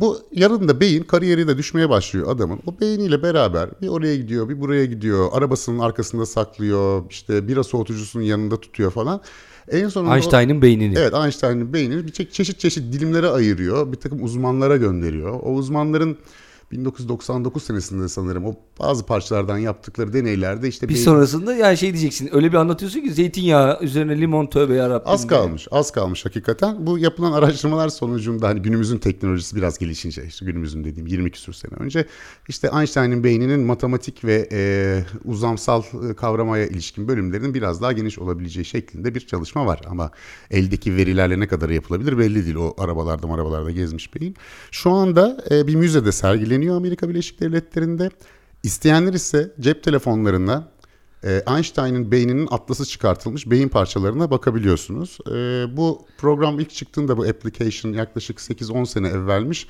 Bu 0.00 0.18
yarın 0.32 0.68
da 0.68 0.80
beyin 0.80 1.02
kariyeri 1.02 1.48
de 1.48 1.58
düşmeye 1.58 1.88
başlıyor 1.88 2.28
adamın. 2.30 2.60
O 2.66 2.80
beyniyle 2.80 3.22
beraber 3.22 3.70
bir 3.82 3.88
oraya 3.88 4.16
gidiyor, 4.16 4.48
bir 4.48 4.60
buraya 4.60 4.84
gidiyor. 4.84 5.28
Arabasının 5.32 5.78
arkasında 5.78 6.26
saklıyor. 6.26 7.02
işte 7.10 7.48
bira 7.48 7.64
soğutucusunun 7.64 8.24
yanında 8.24 8.60
tutuyor 8.60 8.90
falan. 8.90 9.20
En 9.68 9.88
sonunda 9.88 10.16
Einstein'ın 10.16 10.62
beynini. 10.62 10.98
Evet 10.98 11.14
Einstein'ın 11.14 11.72
beynini 11.72 12.06
bir 12.06 12.12
çeşit 12.12 12.58
çeşit 12.58 12.92
dilimlere 12.92 13.28
ayırıyor. 13.28 13.92
Bir 13.92 13.96
takım 13.96 14.24
uzmanlara 14.24 14.76
gönderiyor. 14.76 15.40
O 15.42 15.52
uzmanların 15.52 16.18
1999 16.70 17.62
senesinde 17.62 18.08
sanırım 18.08 18.44
o 18.46 18.54
bazı 18.80 19.06
parçalardan 19.06 19.58
yaptıkları 19.58 20.12
deneylerde 20.12 20.68
işte 20.68 20.88
Bir 20.88 20.94
beyin- 20.94 21.04
sonrasında 21.04 21.54
yani 21.54 21.76
şey 21.76 21.92
diyeceksin. 21.92 22.30
Öyle 22.32 22.48
bir 22.52 22.56
anlatıyorsun 22.56 23.00
ki 23.00 23.12
zeytinyağı 23.12 23.78
üzerine 23.80 24.20
limon 24.20 24.46
tövbe 24.46 24.74
yarabbim. 24.74 25.12
Az 25.12 25.26
kalmış, 25.26 25.68
az 25.70 25.90
kalmış 25.90 26.24
hakikaten. 26.26 26.86
Bu 26.86 26.98
yapılan 26.98 27.32
araştırmalar 27.32 27.88
sonucunda 27.88 28.48
hani 28.48 28.62
günümüzün 28.62 28.98
teknolojisi 28.98 29.56
biraz 29.56 29.78
gelişince, 29.78 30.24
işte 30.26 30.46
günümüzün 30.46 30.84
dediğim 30.84 31.06
20 31.06 31.30
küsur 31.30 31.52
sene 31.52 31.72
önce 31.78 32.06
işte 32.48 32.70
Einstein'ın 32.78 33.24
beyninin 33.24 33.60
matematik 33.60 34.24
ve 34.24 34.48
e, 34.52 35.02
uzamsal 35.24 35.82
e, 36.10 36.14
kavramaya 36.14 36.66
ilişkin 36.66 37.08
bölümlerinin 37.08 37.54
biraz 37.54 37.82
daha 37.82 37.92
geniş 37.92 38.18
olabileceği 38.18 38.64
şeklinde 38.64 39.14
bir 39.14 39.20
çalışma 39.20 39.66
var. 39.66 39.80
Ama 39.88 40.10
eldeki 40.50 40.96
verilerle 40.96 41.40
ne 41.40 41.48
kadar 41.48 41.70
yapılabilir 41.70 42.18
belli 42.18 42.44
değil. 42.44 42.56
O 42.56 42.74
arabalarda 42.78 43.30
arabalarda 43.40 43.70
gezmiş 43.70 44.14
beyin. 44.14 44.36
Şu 44.70 44.90
anda 44.90 45.44
e, 45.50 45.66
bir 45.66 45.74
müzede 45.74 46.12
sergileniyor 46.12 46.59
Amerika 46.68 47.08
Birleşik 47.08 47.40
Devletleri'nde. 47.40 48.10
İsteyenler 48.62 49.14
ise 49.14 49.52
cep 49.60 49.82
telefonlarına 49.82 50.68
e, 51.24 51.42
Einstein'ın 51.56 52.10
beyninin 52.12 52.48
atlası 52.50 52.86
çıkartılmış 52.86 53.50
beyin 53.50 53.68
parçalarına 53.68 54.30
bakabiliyorsunuz. 54.30 55.18
E, 55.26 55.32
bu 55.76 56.06
program 56.18 56.60
ilk 56.60 56.70
çıktığında 56.70 57.16
bu 57.16 57.22
application 57.22 57.92
yaklaşık 57.92 58.38
8-10 58.38 58.86
sene 58.86 59.08
evvelmiş. 59.08 59.66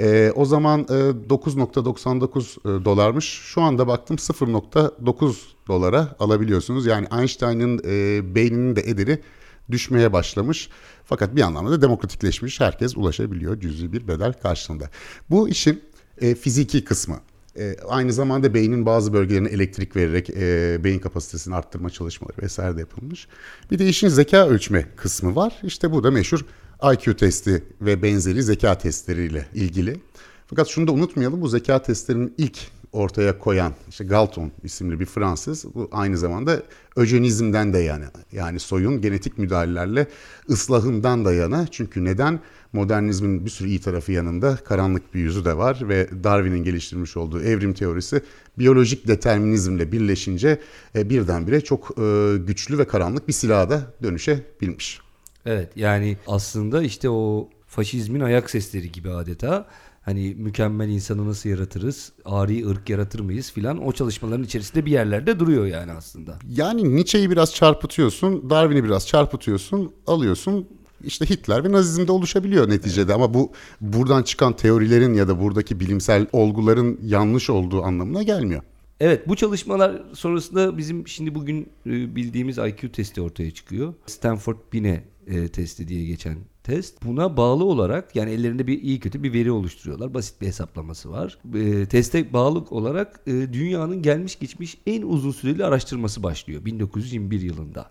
E, 0.00 0.32
o 0.36 0.44
zaman 0.44 0.80
e, 0.80 0.84
9.99 0.84 2.80
e, 2.80 2.84
dolarmış. 2.84 3.24
Şu 3.24 3.62
anda 3.62 3.86
baktım 3.86 4.16
0.9 4.16 5.34
dolara 5.68 6.16
alabiliyorsunuz. 6.18 6.86
Yani 6.86 7.06
Einstein'ın 7.18 7.80
e, 7.84 8.34
beyninin 8.34 8.76
de 8.76 8.80
ederi 8.80 9.22
düşmeye 9.70 10.12
başlamış. 10.12 10.68
Fakat 11.04 11.36
bir 11.36 11.42
anlamda 11.42 11.70
da 11.70 11.82
demokratikleşmiş. 11.82 12.60
Herkes 12.60 12.96
ulaşabiliyor 12.96 13.60
cüzi 13.60 13.92
bir 13.92 14.08
bedel 14.08 14.32
karşılığında. 14.32 14.90
Bu 15.30 15.48
işin 15.48 15.82
e, 16.20 16.34
fiziki 16.34 16.84
kısmı. 16.84 17.20
E, 17.58 17.76
aynı 17.88 18.12
zamanda 18.12 18.54
beynin 18.54 18.86
bazı 18.86 19.12
bölgelerine 19.12 19.48
elektrik 19.48 19.96
vererek 19.96 20.30
e, 20.30 20.78
beyin 20.84 20.98
kapasitesini 20.98 21.54
arttırma 21.54 21.90
çalışmaları 21.90 22.42
vesaire 22.42 22.76
de 22.76 22.80
yapılmış. 22.80 23.28
Bir 23.70 23.78
de 23.78 23.88
işin 23.88 24.08
zeka 24.08 24.48
ölçme 24.48 24.88
kısmı 24.96 25.36
var. 25.36 25.60
İşte 25.62 25.92
bu 25.92 26.04
da 26.04 26.10
meşhur 26.10 26.44
IQ 26.92 27.16
testi 27.16 27.64
ve 27.80 28.02
benzeri 28.02 28.42
zeka 28.42 28.78
testleriyle 28.78 29.46
ilgili. 29.54 30.00
Fakat 30.46 30.68
şunu 30.68 30.86
da 30.86 30.92
unutmayalım 30.92 31.40
bu 31.40 31.48
zeka 31.48 31.82
testlerinin 31.82 32.34
ilk 32.38 32.58
ortaya 32.92 33.38
koyan 33.38 33.74
işte 33.88 34.04
Galton 34.04 34.52
isimli 34.64 35.00
bir 35.00 35.06
Fransız 35.06 35.64
bu 35.74 35.88
aynı 35.92 36.18
zamanda 36.18 36.62
öjenizmden 36.96 37.72
de 37.72 37.78
yana 37.78 38.10
yani 38.32 38.60
soyun 38.60 39.00
genetik 39.00 39.38
müdahalelerle 39.38 40.06
ıslahından 40.50 41.24
da 41.24 41.32
yana 41.32 41.66
çünkü 41.66 42.04
neden 42.04 42.40
modernizmin 42.72 43.44
bir 43.44 43.50
sürü 43.50 43.68
iyi 43.68 43.80
tarafı 43.80 44.12
yanında 44.12 44.56
karanlık 44.56 45.14
bir 45.14 45.20
yüzü 45.20 45.44
de 45.44 45.56
var 45.56 45.88
ve 45.88 46.08
Darwin'in 46.24 46.64
geliştirmiş 46.64 47.16
olduğu 47.16 47.42
evrim 47.42 47.74
teorisi 47.74 48.22
biyolojik 48.58 49.08
determinizmle 49.08 49.92
birleşince 49.92 50.60
e, 50.94 51.10
birdenbire 51.10 51.60
çok 51.60 51.98
e, 51.98 52.36
güçlü 52.36 52.78
ve 52.78 52.84
karanlık 52.84 53.28
bir 53.28 53.32
silaha 53.32 53.70
da 53.70 53.94
dönüşebilmiş. 54.02 55.00
Evet 55.46 55.70
yani 55.76 56.16
aslında 56.26 56.82
işte 56.82 57.10
o 57.10 57.48
faşizmin 57.66 58.20
ayak 58.20 58.50
sesleri 58.50 58.92
gibi 58.92 59.10
adeta 59.10 59.66
hani 60.02 60.34
mükemmel 60.34 60.88
insanı 60.88 61.28
nasıl 61.28 61.48
yaratırız, 61.48 62.12
ari 62.24 62.68
ırk 62.68 62.90
yaratır 62.90 63.20
mıyız 63.20 63.52
filan 63.52 63.86
o 63.86 63.92
çalışmaların 63.92 64.44
içerisinde 64.44 64.86
bir 64.86 64.90
yerlerde 64.90 65.38
duruyor 65.38 65.66
yani 65.66 65.92
aslında. 65.92 66.38
Yani 66.48 66.96
Nietzsche'yi 66.96 67.30
biraz 67.30 67.54
çarpıtıyorsun, 67.54 68.50
Darwin'i 68.50 68.84
biraz 68.84 69.06
çarpıtıyorsun, 69.06 69.92
alıyorsun. 70.06 70.68
İşte 71.04 71.30
Hitler 71.30 71.64
ve 71.64 71.72
Nazizm'de 71.72 72.12
oluşabiliyor 72.12 72.70
neticede 72.70 73.14
ama 73.14 73.34
bu 73.34 73.52
buradan 73.80 74.22
çıkan 74.22 74.56
teorilerin 74.56 75.14
ya 75.14 75.28
da 75.28 75.40
buradaki 75.40 75.80
bilimsel 75.80 76.26
olguların 76.32 76.98
yanlış 77.02 77.50
olduğu 77.50 77.82
anlamına 77.82 78.22
gelmiyor. 78.22 78.62
Evet 79.00 79.28
bu 79.28 79.36
çalışmalar 79.36 80.02
sonrasında 80.12 80.78
bizim 80.78 81.08
şimdi 81.08 81.34
bugün 81.34 81.68
e, 81.86 82.16
bildiğimiz 82.16 82.58
IQ 82.58 82.92
testi 82.92 83.20
ortaya 83.20 83.50
çıkıyor. 83.50 83.94
Stanford 84.06 84.56
Binet 84.72 85.02
e, 85.26 85.48
testi 85.48 85.88
diye 85.88 86.06
geçen 86.06 86.38
test. 86.62 87.04
Buna 87.04 87.36
bağlı 87.36 87.64
olarak 87.64 88.16
yani 88.16 88.30
ellerinde 88.30 88.66
bir 88.66 88.82
iyi 88.82 89.00
kötü 89.00 89.22
bir 89.22 89.32
veri 89.32 89.50
oluşturuyorlar. 89.50 90.14
Basit 90.14 90.40
bir 90.40 90.46
hesaplaması 90.46 91.10
var. 91.10 91.38
E, 91.54 91.86
teste 91.86 92.32
bağlı 92.32 92.58
olarak 92.58 93.20
e, 93.26 93.32
dünyanın 93.32 94.02
gelmiş 94.02 94.38
geçmiş 94.38 94.78
en 94.86 95.02
uzun 95.02 95.30
süreli 95.30 95.64
araştırması 95.64 96.22
başlıyor 96.22 96.64
1921 96.64 97.40
yılında. 97.40 97.90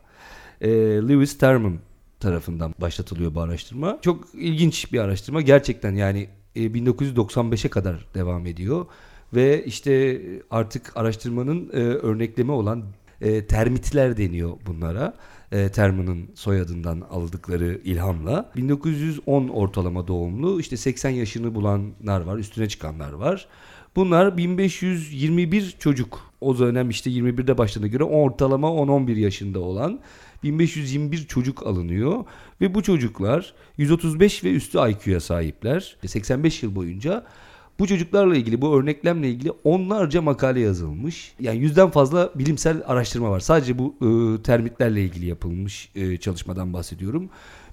E, 0.61 0.69
Lewis 1.09 1.37
Terman 1.37 1.79
tarafından 2.21 2.75
başlatılıyor 2.81 3.35
bu 3.35 3.41
araştırma. 3.41 3.99
Çok 4.01 4.27
ilginç 4.33 4.93
bir 4.93 4.99
araştırma. 4.99 5.41
Gerçekten 5.41 5.95
yani 5.95 6.29
e, 6.55 6.59
1995'e 6.59 7.69
kadar 7.69 8.05
devam 8.13 8.45
ediyor. 8.45 8.85
Ve 9.33 9.65
işte 9.65 10.21
artık 10.51 10.97
araştırmanın 10.97 11.69
e, 11.73 11.77
örnekleme 11.79 12.51
olan 12.51 12.83
e, 13.21 13.45
termitler 13.45 14.17
deniyor 14.17 14.51
bunlara. 14.65 15.13
E, 15.51 15.69
soyadından 16.35 17.01
aldıkları 17.11 17.81
ilhamla. 17.83 18.51
1910 18.55 19.47
ortalama 19.47 20.07
doğumlu 20.07 20.59
işte 20.59 20.77
80 20.77 21.09
yaşını 21.09 21.55
bulanlar 21.55 22.21
var, 22.21 22.37
üstüne 22.37 22.67
çıkanlar 22.67 23.13
var. 23.13 23.47
Bunlar 23.95 24.37
1521 24.37 25.75
çocuk. 25.79 26.31
O 26.41 26.59
dönem 26.59 26.89
işte 26.89 27.09
21'de 27.09 27.57
başladığına 27.57 27.87
göre 27.87 28.03
ortalama 28.03 28.67
10-11 28.67 29.19
yaşında 29.19 29.59
olan 29.59 29.99
1521 30.43 31.27
çocuk 31.27 31.67
alınıyor 31.67 32.25
ve 32.61 32.75
bu 32.75 32.83
çocuklar 32.83 33.53
135 33.77 34.43
ve 34.43 34.51
üstü 34.51 34.77
IQ'ya 34.89 35.19
sahipler. 35.19 35.97
85 36.05 36.63
yıl 36.63 36.75
boyunca 36.75 37.25
bu 37.79 37.87
çocuklarla 37.87 38.35
ilgili, 38.35 38.61
bu 38.61 38.75
örneklemle 38.75 39.29
ilgili 39.29 39.51
onlarca 39.63 40.21
makale 40.21 40.59
yazılmış. 40.59 41.33
Yani 41.39 41.57
yüzden 41.57 41.89
fazla 41.89 42.31
bilimsel 42.35 42.83
araştırma 42.85 43.31
var. 43.31 43.39
Sadece 43.39 43.79
bu 43.79 43.95
e, 44.01 44.41
termitlerle 44.43 45.03
ilgili 45.03 45.25
yapılmış 45.25 45.89
e, 45.95 46.17
çalışmadan 46.17 46.73
bahsediyorum. 46.73 47.29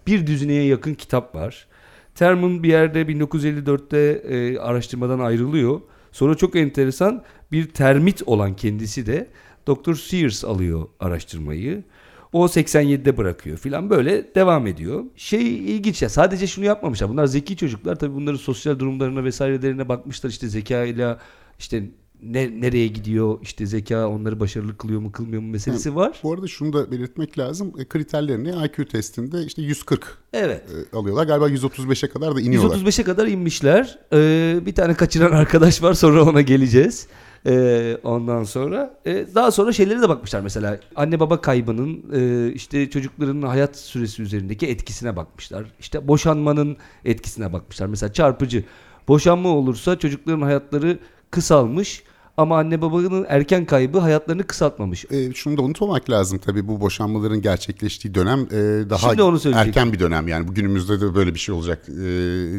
Bir 0.06 0.26
düzineye 0.26 0.64
yakın 0.64 0.94
kitap 0.94 1.34
var. 1.34 1.66
Terman 2.14 2.62
bir 2.62 2.68
yerde 2.68 3.02
1954'te 3.02 3.98
e, 3.98 4.58
araştırmadan 4.58 5.18
ayrılıyor. 5.18 5.80
Sonra 6.12 6.34
çok 6.34 6.56
enteresan 6.56 7.22
bir 7.52 7.66
termit 7.66 8.22
olan 8.26 8.56
kendisi 8.56 9.06
de 9.06 9.28
Dr. 9.68 9.94
Sears 9.94 10.44
alıyor 10.44 10.88
araştırmayı. 11.00 11.84
O 12.32 12.46
87'de 12.46 13.16
bırakıyor 13.16 13.58
filan 13.58 13.90
böyle 13.90 14.34
devam 14.34 14.66
ediyor. 14.66 15.04
Şey 15.16 15.56
ilginç 15.76 16.02
ya 16.02 16.08
sadece 16.08 16.46
şunu 16.46 16.64
yapmamışlar. 16.64 17.08
Bunlar 17.08 17.26
zeki 17.26 17.56
çocuklar 17.56 17.96
tabii 17.98 18.14
bunların 18.14 18.38
sosyal 18.38 18.78
durumlarına 18.78 19.24
vesairelerine 19.24 19.88
bakmışlar 19.88 20.30
işte 20.30 20.48
zekayla 20.48 21.18
işte 21.58 21.84
ne, 22.22 22.60
nereye 22.60 22.86
gidiyor 22.86 23.38
işte 23.42 23.66
zeka 23.66 24.08
onları 24.08 24.40
başarılı 24.40 24.76
kılıyor 24.76 25.00
mu 25.00 25.12
kılmıyor 25.12 25.42
mu 25.42 25.48
meselesi 25.48 25.96
var. 25.96 26.20
Bu 26.22 26.32
arada 26.32 26.46
şunu 26.46 26.72
da 26.72 26.90
belirtmek 26.90 27.38
lazım. 27.38 27.72
E, 27.78 27.84
Kriterlerini 27.84 28.48
IQ 28.66 28.84
testinde 28.88 29.44
işte 29.44 29.62
140 29.62 30.18
Evet. 30.32 30.62
e, 30.92 30.96
alıyorlar. 30.96 31.26
Galiba 31.26 31.48
135'e 31.48 32.08
kadar 32.08 32.36
da 32.36 32.40
iniyorlar. 32.40 32.76
135'e 32.76 33.04
kadar 33.04 33.26
inmişler. 33.26 33.98
Ee, 34.12 34.58
bir 34.66 34.74
tane 34.74 34.94
kaçıran 34.94 35.32
arkadaş 35.32 35.82
var 35.82 35.94
sonra 35.94 36.22
ona 36.22 36.40
geleceğiz. 36.40 37.06
Ee, 37.46 37.98
ondan 38.02 38.44
sonra 38.44 38.98
e, 39.06 39.26
daha 39.34 39.50
sonra 39.50 39.72
şeylere 39.72 40.02
de 40.02 40.08
bakmışlar 40.08 40.40
mesela 40.40 40.80
anne 40.96 41.20
baba 41.20 41.40
kaybının 41.40 42.04
e, 42.14 42.52
işte 42.52 42.90
çocukların 42.90 43.42
hayat 43.42 43.76
süresi 43.76 44.22
üzerindeki 44.22 44.66
etkisine 44.66 45.16
bakmışlar. 45.16 45.64
İşte 45.80 46.08
boşanmanın 46.08 46.76
etkisine 47.04 47.52
bakmışlar. 47.52 47.86
Mesela 47.86 48.12
çarpıcı 48.12 48.64
boşanma 49.08 49.48
olursa 49.48 49.98
çocukların 49.98 50.42
hayatları 50.42 50.98
kısalmış 51.30 52.02
ama 52.38 52.58
anne 52.58 52.82
babanın 52.82 53.26
erken 53.28 53.64
kaybı 53.64 53.98
hayatlarını 53.98 54.46
kısaltmamış. 54.46 55.04
E, 55.10 55.34
şunu 55.34 55.56
da 55.56 55.62
unutmamak 55.62 56.10
lazım 56.10 56.38
tabii 56.38 56.68
bu 56.68 56.80
boşanmaların 56.80 57.42
gerçekleştiği 57.42 58.14
dönem 58.14 58.40
e, 58.40 58.90
daha 58.90 58.98
Şimdi 58.98 59.22
onu 59.22 59.40
erken 59.54 59.92
bir 59.92 59.98
dönem 59.98 60.28
yani 60.28 60.48
bugünümüzde 60.48 61.00
de 61.00 61.14
böyle 61.14 61.34
bir 61.34 61.38
şey 61.38 61.54
olacak 61.54 61.88
e, 61.88 61.92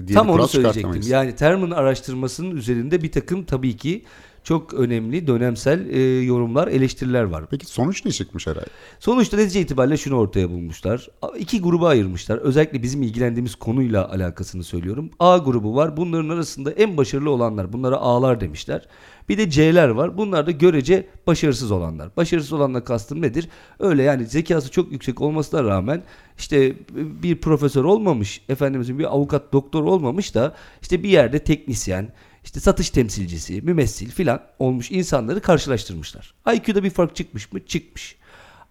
diye 0.08 0.13
Tam 0.13 0.28
bir 0.28 0.34
onu 0.34 0.48
söyleyecektim. 0.48 1.02
Yani 1.08 1.36
Terman 1.36 1.72
araştırmasının 1.72 2.56
üzerinde 2.56 3.04
bir 3.04 3.12
takım 3.12 3.44
tabii 3.44 3.78
ki 3.78 4.04
çok 4.50 4.74
önemli 4.74 5.28
dönemsel 5.28 5.90
e, 5.90 6.24
yorumlar, 6.24 6.68
eleştiriler 6.68 7.24
var. 7.24 7.46
Peki 7.50 7.66
sonuç 7.66 8.06
ne 8.06 8.12
çıkmış 8.12 8.48
herhalde? 8.48 8.68
Sonuçta 9.00 9.38
netice 9.38 9.62
itibariyle 9.62 9.98
şunu 9.98 10.16
ortaya 10.16 10.50
bulmuşlar. 10.50 11.08
İki 11.38 11.62
gruba 11.62 11.88
ayırmışlar. 11.88 12.38
Özellikle 12.38 12.84
bizim 12.84 13.02
ilgilendiğimiz 13.02 13.56
konuyla 13.56 14.12
alakasını 14.12 14.64
söylüyorum. 14.64 15.10
A 15.20 15.38
grubu 15.38 15.76
var. 15.76 15.98
Bunların 15.98 16.30
arasında 16.30 16.72
en 16.72 16.98
başarılı 16.98 17.30
olanlar. 17.30 17.74
Bunlara 17.74 17.96
A'lar 17.96 18.42
demişler. 18.42 18.88
Bir 19.30 19.38
de 19.38 19.50
C'ler 19.50 19.90
var. 19.90 20.18
Bunlar 20.18 20.48
da 20.48 20.52
görece 20.52 21.08
başarısız 21.28 21.72
olanlar. 21.72 22.10
Başarısız 22.18 22.54
olanla 22.54 22.84
kastım 22.84 23.22
nedir? 23.22 23.50
Öyle 23.80 24.04
yani 24.04 24.26
zekası 24.26 24.72
çok 24.72 24.92
yüksek 24.92 25.22
olmasına 25.22 25.64
rağmen 25.64 26.04
işte 26.38 26.76
bir 26.96 27.36
profesör 27.42 27.84
olmamış, 27.84 28.42
efendimizin 28.50 29.00
bir 29.00 29.16
avukat, 29.16 29.54
doktor 29.54 29.84
olmamış 29.84 30.36
da 30.36 30.56
işte 30.82 31.04
bir 31.04 31.10
yerde 31.10 31.40
teknisyen, 31.40 32.14
işte 32.50 32.60
satış 32.60 32.90
temsilcisi, 32.90 33.62
mümessil 33.62 34.12
filan 34.12 34.42
olmuş 34.60 34.92
insanları 34.92 35.42
karşılaştırmışlar. 35.42 36.34
IQ'da 36.54 36.84
bir 36.84 36.90
fark 36.90 37.16
çıkmış 37.16 37.54
mı? 37.54 37.66
Çıkmış. 37.66 38.16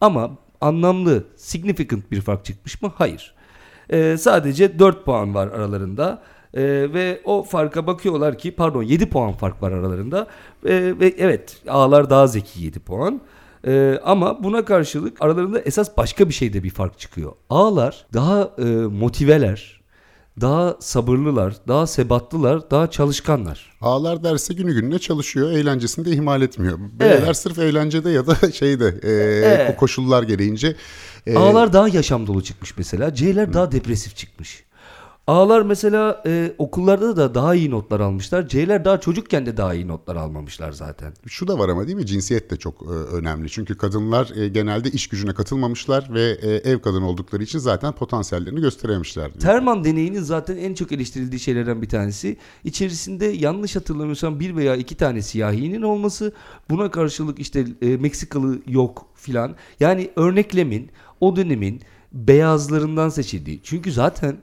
Ama 0.01 0.31
anlamlı, 0.61 1.25
significant 1.37 2.11
bir 2.11 2.21
fark 2.21 2.45
çıkmış 2.45 2.83
mı? 2.83 2.93
Hayır. 2.95 3.35
Ee, 3.91 4.17
sadece 4.19 4.79
4 4.79 5.05
puan 5.05 5.35
var 5.35 5.47
aralarında. 5.47 6.23
Ee, 6.55 6.63
ve 6.93 7.21
o 7.25 7.43
farka 7.43 7.87
bakıyorlar 7.87 8.39
ki 8.39 8.51
pardon 8.51 8.83
7 8.83 9.11
puan 9.11 9.33
fark 9.33 9.63
var 9.63 9.73
aralarında. 9.73 10.27
Ee, 10.65 10.95
ve 11.01 11.15
evet 11.19 11.57
A'lar 11.69 12.11
daha 12.11 12.27
zeki 12.27 12.63
7 12.63 12.79
puan. 12.79 13.21
Ee, 13.67 14.01
ama 14.05 14.43
buna 14.45 14.65
karşılık 14.65 15.23
aralarında 15.23 15.61
esas 15.61 15.97
başka 15.97 16.29
bir 16.29 16.35
şeyde 16.35 16.63
bir 16.63 16.71
fark 16.71 16.99
çıkıyor. 16.99 17.33
A'lar 17.51 18.07
daha 18.15 18.51
e, 18.59 18.65
motiveler, 18.87 19.78
daha 20.41 20.77
sabırlılar, 20.81 21.55
daha 21.69 21.87
sebatlılar, 21.87 22.71
daha 22.71 22.91
çalışkanlar. 22.91 23.77
Ağlar 23.81 24.25
derse 24.25 24.55
günü 24.55 24.75
gününe 24.75 24.99
çalışıyor, 24.99 25.51
eğlencesini 25.51 26.05
de 26.05 26.11
ihmal 26.11 26.43
etmiyor. 26.43 26.79
B'ler 26.79 27.23
Evet. 27.23 27.37
sırf 27.37 27.59
eğlencede 27.59 28.11
ya 28.11 28.27
da 28.27 28.53
şeyde 28.53 28.95
e, 29.03 29.11
Evet. 29.47 29.77
koşullar 29.77 30.23
gereğince 30.23 30.77
e, 31.27 31.37
A'lar 31.37 31.73
daha 31.73 31.89
yaşam 31.89 32.27
dolu 32.27 32.43
çıkmış 32.43 32.75
mesela. 32.79 33.15
C'ler 33.15 33.53
daha 33.53 33.73
depresif 33.73 34.17
çıkmış. 34.17 34.65
A'lar 35.29 35.63
mesela 35.63 36.23
e, 36.27 36.53
okullarda 36.59 37.17
da 37.17 37.35
daha 37.35 37.55
iyi 37.55 37.71
notlar 37.71 38.01
almışlar. 38.01 38.49
C'ler 38.49 38.85
daha 38.85 39.01
çocukken 39.01 39.47
de 39.47 39.57
daha 39.57 39.75
iyi 39.75 39.89
notlar 39.89 40.17
almamışlar 40.17 40.73
zaten. 40.73 41.13
Şu 41.27 41.49
da 41.49 41.59
var 41.59 41.69
ama 41.69 41.87
değil 41.87 41.97
mi? 41.97 42.07
Cinsiyet 42.07 42.51
de 42.51 42.57
çok 42.57 42.83
e, 42.83 42.87
önemli. 42.87 43.51
Çünkü 43.51 43.77
kadınlar 43.77 44.37
e, 44.37 44.49
genelde 44.49 44.91
iş 44.91 45.07
gücüne 45.07 45.35
katılmamışlar 45.35 46.15
ve 46.15 46.39
e, 46.43 46.71
ev 46.71 46.79
kadını 46.79 47.09
oldukları 47.09 47.43
için 47.43 47.59
zaten 47.59 47.93
potansiyellerini 47.93 48.61
gösterememişler. 48.61 49.33
Terman 49.33 49.85
deneyinin 49.85 50.23
zaten 50.23 50.57
en 50.57 50.75
çok 50.75 50.93
eleştirildiği 50.93 51.41
şeylerden 51.41 51.83
bir 51.83 51.89
tanesi. 51.89 52.37
İçerisinde 52.65 53.27
yanlış 53.27 53.77
hatırlamıyorsam 53.77 54.41
bir 54.41 54.57
veya 54.57 54.77
iki 54.77 54.95
tane 54.95 55.23
siyahinin 55.23 55.83
olması. 55.83 56.33
Buna 56.71 56.91
karşılık 56.91 57.39
işte 57.39 57.67
e, 57.83 57.97
Meksikalı 57.97 58.59
yok 58.67 59.07
filan. 59.15 59.55
Yani 59.81 60.11
örneklemin 60.17 60.91
o 61.21 61.37
dönemin 61.37 61.81
beyazlarından 62.13 63.09
seçildiği. 63.09 63.61
Çünkü 63.63 63.93
zaten 63.93 64.37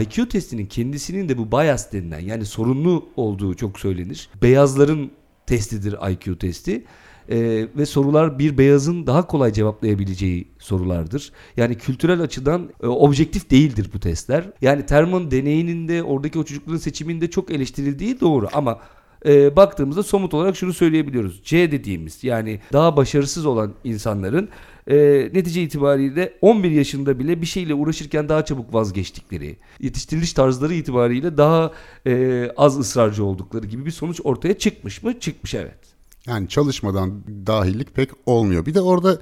IQ 0.00 0.28
testinin 0.28 0.66
kendisinin 0.66 1.28
de 1.28 1.38
bu 1.38 1.52
bias 1.52 1.92
denilen 1.92 2.20
yani 2.20 2.44
sorunlu 2.44 3.08
olduğu 3.16 3.54
çok 3.54 3.80
söylenir. 3.80 4.28
Beyazların 4.42 5.10
testidir 5.46 5.96
IQ 6.10 6.38
testi. 6.38 6.84
Ee, 7.30 7.68
ve 7.76 7.86
sorular 7.86 8.38
bir 8.38 8.58
beyazın 8.58 9.06
daha 9.06 9.26
kolay 9.26 9.52
cevaplayabileceği 9.52 10.48
sorulardır. 10.58 11.32
Yani 11.56 11.74
kültürel 11.78 12.20
açıdan 12.20 12.70
e, 12.82 12.86
objektif 12.86 13.50
değildir 13.50 13.90
bu 13.94 14.00
testler. 14.00 14.44
Yani 14.60 14.86
Terman 14.86 15.30
deneyinin 15.30 15.88
de 15.88 16.02
oradaki 16.02 16.38
o 16.38 16.44
çocukların 16.44 16.78
seçiminde 16.78 17.30
çok 17.30 17.50
eleştirildiği 17.50 18.20
doğru 18.20 18.48
ama 18.52 18.78
e, 19.26 19.56
baktığımızda 19.56 20.02
somut 20.02 20.34
olarak 20.34 20.56
şunu 20.56 20.72
söyleyebiliyoruz. 20.72 21.40
C 21.44 21.72
dediğimiz 21.72 22.24
yani 22.24 22.60
daha 22.72 22.96
başarısız 22.96 23.46
olan 23.46 23.74
insanların 23.84 24.48
e, 24.86 24.96
netice 25.34 25.62
itibariyle 25.62 26.32
11 26.40 26.70
yaşında 26.70 27.18
bile 27.18 27.40
bir 27.40 27.46
şeyle 27.46 27.74
uğraşırken 27.74 28.28
daha 28.28 28.44
çabuk 28.44 28.74
vazgeçtikleri, 28.74 29.56
yetiştiriliş 29.80 30.32
tarzları 30.32 30.74
itibariyle 30.74 31.36
daha 31.36 31.72
e, 32.06 32.50
az 32.56 32.78
ısrarcı 32.78 33.24
oldukları 33.24 33.66
gibi 33.66 33.86
bir 33.86 33.90
sonuç 33.90 34.20
ortaya 34.24 34.58
çıkmış 34.58 35.02
mı? 35.02 35.20
Çıkmış 35.20 35.54
evet. 35.54 35.78
Yani 36.26 36.48
çalışmadan 36.48 37.22
dahillik 37.46 37.94
pek 37.94 38.10
olmuyor. 38.26 38.66
Bir 38.66 38.74
de 38.74 38.80
orada 38.80 39.18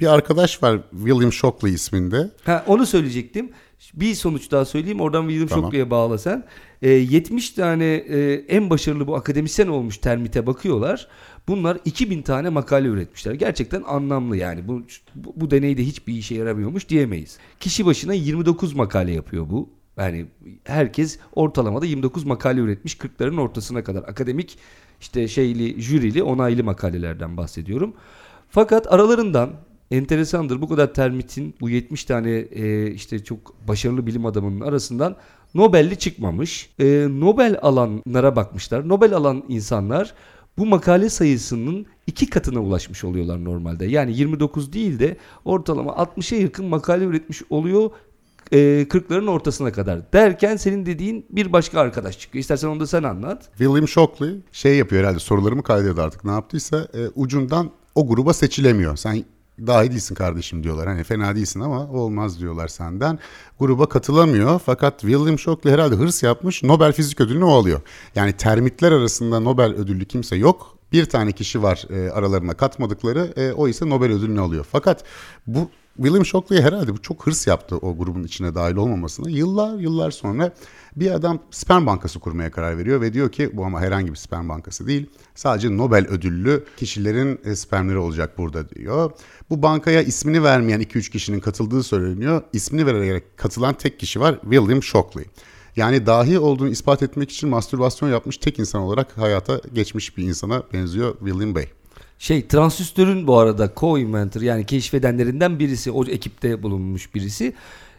bir 0.00 0.06
arkadaş 0.06 0.62
var 0.62 0.80
William 0.90 1.32
Shockley 1.32 1.74
isminde. 1.74 2.30
Ha, 2.44 2.64
onu 2.66 2.86
söyleyecektim. 2.86 3.50
Bir 3.94 4.14
sonuç 4.14 4.50
daha 4.50 4.64
söyleyeyim. 4.64 5.00
Oradan 5.00 5.28
William 5.28 5.48
Tamam. 5.48 5.64
Shockley'e 5.64 5.90
bağla 5.90 6.18
sen. 6.18 6.44
E, 6.82 6.90
70 6.90 7.50
tane 7.50 7.84
e, 7.84 8.32
en 8.48 8.70
başarılı 8.70 9.06
bu 9.06 9.16
akademisyen 9.16 9.68
olmuş 9.68 9.98
termite 9.98 10.46
bakıyorlar. 10.46 11.08
Bunlar 11.48 11.78
2000 11.84 12.22
tane 12.22 12.48
makale 12.48 12.88
üretmişler. 12.88 13.34
Gerçekten 13.34 13.82
anlamlı 13.82 14.36
yani. 14.36 14.68
Bu, 14.68 14.82
bu, 15.14 15.50
deneyde 15.50 15.84
hiçbir 15.84 16.14
işe 16.14 16.34
yaramıyormuş 16.34 16.88
diyemeyiz. 16.88 17.38
Kişi 17.60 17.86
başına 17.86 18.14
29 18.14 18.74
makale 18.74 19.12
yapıyor 19.12 19.50
bu. 19.50 19.70
Yani 19.96 20.26
herkes 20.64 21.18
ortalamada 21.34 21.86
29 21.86 22.24
makale 22.24 22.60
üretmiş 22.60 22.94
40'ların 22.94 23.40
ortasına 23.40 23.84
kadar. 23.84 24.02
Akademik 24.02 24.58
işte 25.00 25.28
şeyli, 25.28 25.82
jürili, 25.82 26.22
onaylı 26.22 26.64
makalelerden 26.64 27.36
bahsediyorum. 27.36 27.94
Fakat 28.48 28.92
aralarından 28.92 29.50
enteresandır 29.90 30.60
bu 30.60 30.68
kadar 30.68 30.94
termitin 30.94 31.54
bu 31.60 31.70
70 31.70 32.04
tane 32.04 32.30
e, 32.30 32.90
işte 32.90 33.24
çok 33.24 33.68
başarılı 33.68 34.06
bilim 34.06 34.26
adamının 34.26 34.60
arasından 34.60 35.16
Nobel'li 35.54 35.98
çıkmamış. 35.98 36.70
E, 36.78 37.06
Nobel 37.10 37.58
alanlara 37.62 38.36
bakmışlar. 38.36 38.88
Nobel 38.88 39.14
alan 39.14 39.44
insanlar 39.48 40.14
bu 40.58 40.66
makale 40.66 41.10
sayısının 41.10 41.86
iki 42.06 42.30
katına 42.30 42.60
ulaşmış 42.60 43.04
oluyorlar 43.04 43.44
normalde. 43.44 43.86
Yani 43.86 44.16
29 44.16 44.72
değil 44.72 44.98
de 44.98 45.16
ortalama 45.44 45.92
60'a 45.92 46.38
yakın 46.38 46.66
makale 46.66 47.04
üretmiş 47.04 47.42
oluyor 47.50 47.90
e, 48.52 48.58
40'ların 48.88 49.30
ortasına 49.30 49.72
kadar. 49.72 50.12
Derken 50.12 50.56
senin 50.56 50.86
dediğin 50.86 51.26
bir 51.30 51.52
başka 51.52 51.80
arkadaş 51.80 52.18
çıkıyor. 52.18 52.40
İstersen 52.40 52.68
onu 52.68 52.80
da 52.80 52.86
sen 52.86 53.02
anlat. 53.02 53.48
William 53.58 53.88
Shockley 53.88 54.40
şey 54.52 54.76
yapıyor 54.76 55.02
herhalde 55.02 55.18
sorularımı 55.18 55.62
kaydediyor 55.62 55.98
artık 55.98 56.24
ne 56.24 56.30
yaptıysa 56.30 56.88
e, 56.94 57.08
ucundan 57.14 57.70
o 57.94 58.06
gruba 58.06 58.32
seçilemiyor. 58.32 58.96
Sen 58.96 59.24
daha 59.66 59.84
iyi 59.84 59.90
değilsin 59.90 60.14
kardeşim 60.14 60.64
diyorlar. 60.64 60.88
Hani 60.88 61.04
fena 61.04 61.36
değilsin 61.36 61.60
ama 61.60 61.90
olmaz 61.90 62.40
diyorlar 62.40 62.68
senden. 62.68 63.18
Gruba 63.58 63.88
katılamıyor 63.88 64.60
fakat 64.66 65.00
William 65.00 65.38
Shockley 65.38 65.72
herhalde 65.72 65.94
hırs 65.94 66.22
yapmış 66.22 66.62
Nobel 66.62 66.92
Fizik 66.92 67.20
Ödülünü 67.20 67.44
o 67.44 67.52
alıyor. 67.52 67.80
Yani 68.14 68.32
termitler 68.32 68.92
arasında 68.92 69.40
Nobel 69.40 69.72
ödüllü 69.74 70.04
kimse 70.04 70.36
yok. 70.36 70.78
Bir 70.92 71.04
tane 71.04 71.32
kişi 71.32 71.62
var 71.62 71.86
e, 71.90 72.10
aralarına 72.10 72.54
katmadıkları 72.54 73.32
e, 73.36 73.52
o 73.52 73.68
ise 73.68 73.88
Nobel 73.88 74.12
ödülünü 74.12 74.40
alıyor. 74.40 74.66
Fakat 74.72 75.04
bu 75.46 75.70
William 75.96 76.26
Shockley 76.26 76.62
herhalde 76.62 76.92
bu 76.92 77.02
çok 77.02 77.26
hırs 77.26 77.46
yaptı 77.46 77.76
o 77.76 77.96
grubun 77.96 78.22
içine 78.22 78.54
dahil 78.54 78.76
olmamasına. 78.76 79.30
Yıllar 79.30 79.78
yıllar 79.78 80.10
sonra 80.10 80.52
bir 80.96 81.10
adam 81.10 81.38
sperm 81.50 81.86
bankası 81.86 82.18
kurmaya 82.20 82.50
karar 82.50 82.78
veriyor 82.78 83.00
ve 83.00 83.12
diyor 83.12 83.32
ki 83.32 83.50
bu 83.52 83.64
ama 83.64 83.80
herhangi 83.80 84.10
bir 84.10 84.16
sperm 84.16 84.48
bankası 84.48 84.86
değil. 84.86 85.06
Sadece 85.34 85.76
Nobel 85.76 86.06
ödüllü 86.08 86.64
kişilerin 86.76 87.40
e, 87.44 87.56
spermleri 87.56 87.98
olacak 87.98 88.38
burada 88.38 88.70
diyor. 88.70 89.10
Bu 89.50 89.62
bankaya 89.62 90.02
ismini 90.02 90.42
vermeyen 90.42 90.80
2-3 90.80 91.10
kişinin 91.10 91.40
katıldığı 91.40 91.82
söyleniyor. 91.82 92.42
İsmini 92.52 92.86
vererek 92.86 93.36
katılan 93.36 93.74
tek 93.74 94.00
kişi 94.00 94.20
var 94.20 94.40
William 94.42 94.82
Shockley. 94.82 95.24
Yani 95.76 96.06
dahi 96.06 96.38
olduğunu 96.38 96.68
ispat 96.68 97.02
etmek 97.02 97.30
için 97.30 97.48
mastürbasyon 97.48 98.10
yapmış 98.10 98.36
tek 98.36 98.58
insan 98.58 98.82
olarak 98.82 99.18
hayata 99.18 99.60
geçmiş 99.74 100.16
bir 100.16 100.24
insana 100.24 100.62
benziyor 100.72 101.18
William 101.18 101.54
Bey. 101.54 101.68
Şey 102.22 102.46
transistörün 102.46 103.26
bu 103.26 103.38
arada 103.38 103.72
co-inventor 103.76 104.44
yani 104.44 104.66
keşfedenlerinden 104.66 105.58
birisi 105.58 105.90
o 105.90 106.04
ekipte 106.04 106.62
bulunmuş 106.62 107.14
birisi. 107.14 107.52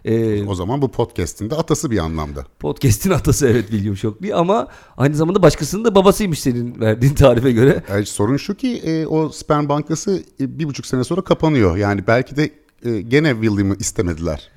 Ee, 0.06 0.44
O 0.46 0.56
zaman 0.56 0.82
bu 0.82 0.92
podcast'in 0.92 1.50
de 1.50 1.56
atası 1.56 1.92
bir 1.92 1.98
anlamda. 1.98 2.46
podcast'in 2.60 3.12
atası 3.12 3.48
evet 3.48 3.70
William 3.70 3.98
Shockley 3.98 4.34
ama 4.34 4.68
aynı 4.98 5.16
zamanda 5.16 5.42
başkasının 5.42 5.86
da 5.86 5.96
babasıymış 5.96 6.40
senin 6.40 6.80
verdiğin 6.80 7.14
tarife 7.14 7.52
göre. 7.52 7.84
Yani 7.90 8.06
sorun 8.06 8.38
şu 8.38 8.56
ki 8.56 8.78
e, 8.78 9.06
o 9.08 9.30
sperm 9.30 9.70
bankası 9.70 10.24
e, 10.40 10.60
bir 10.60 10.66
buçuk 10.66 10.86
sene 10.86 11.04
sonra 11.04 11.22
kapanıyor. 11.22 11.78
Yani 11.78 12.08
belki 12.08 12.36
de 12.36 12.52
e, 12.86 13.02
gene 13.02 13.32
William'ı 13.34 13.76
istemediler. 13.76 14.52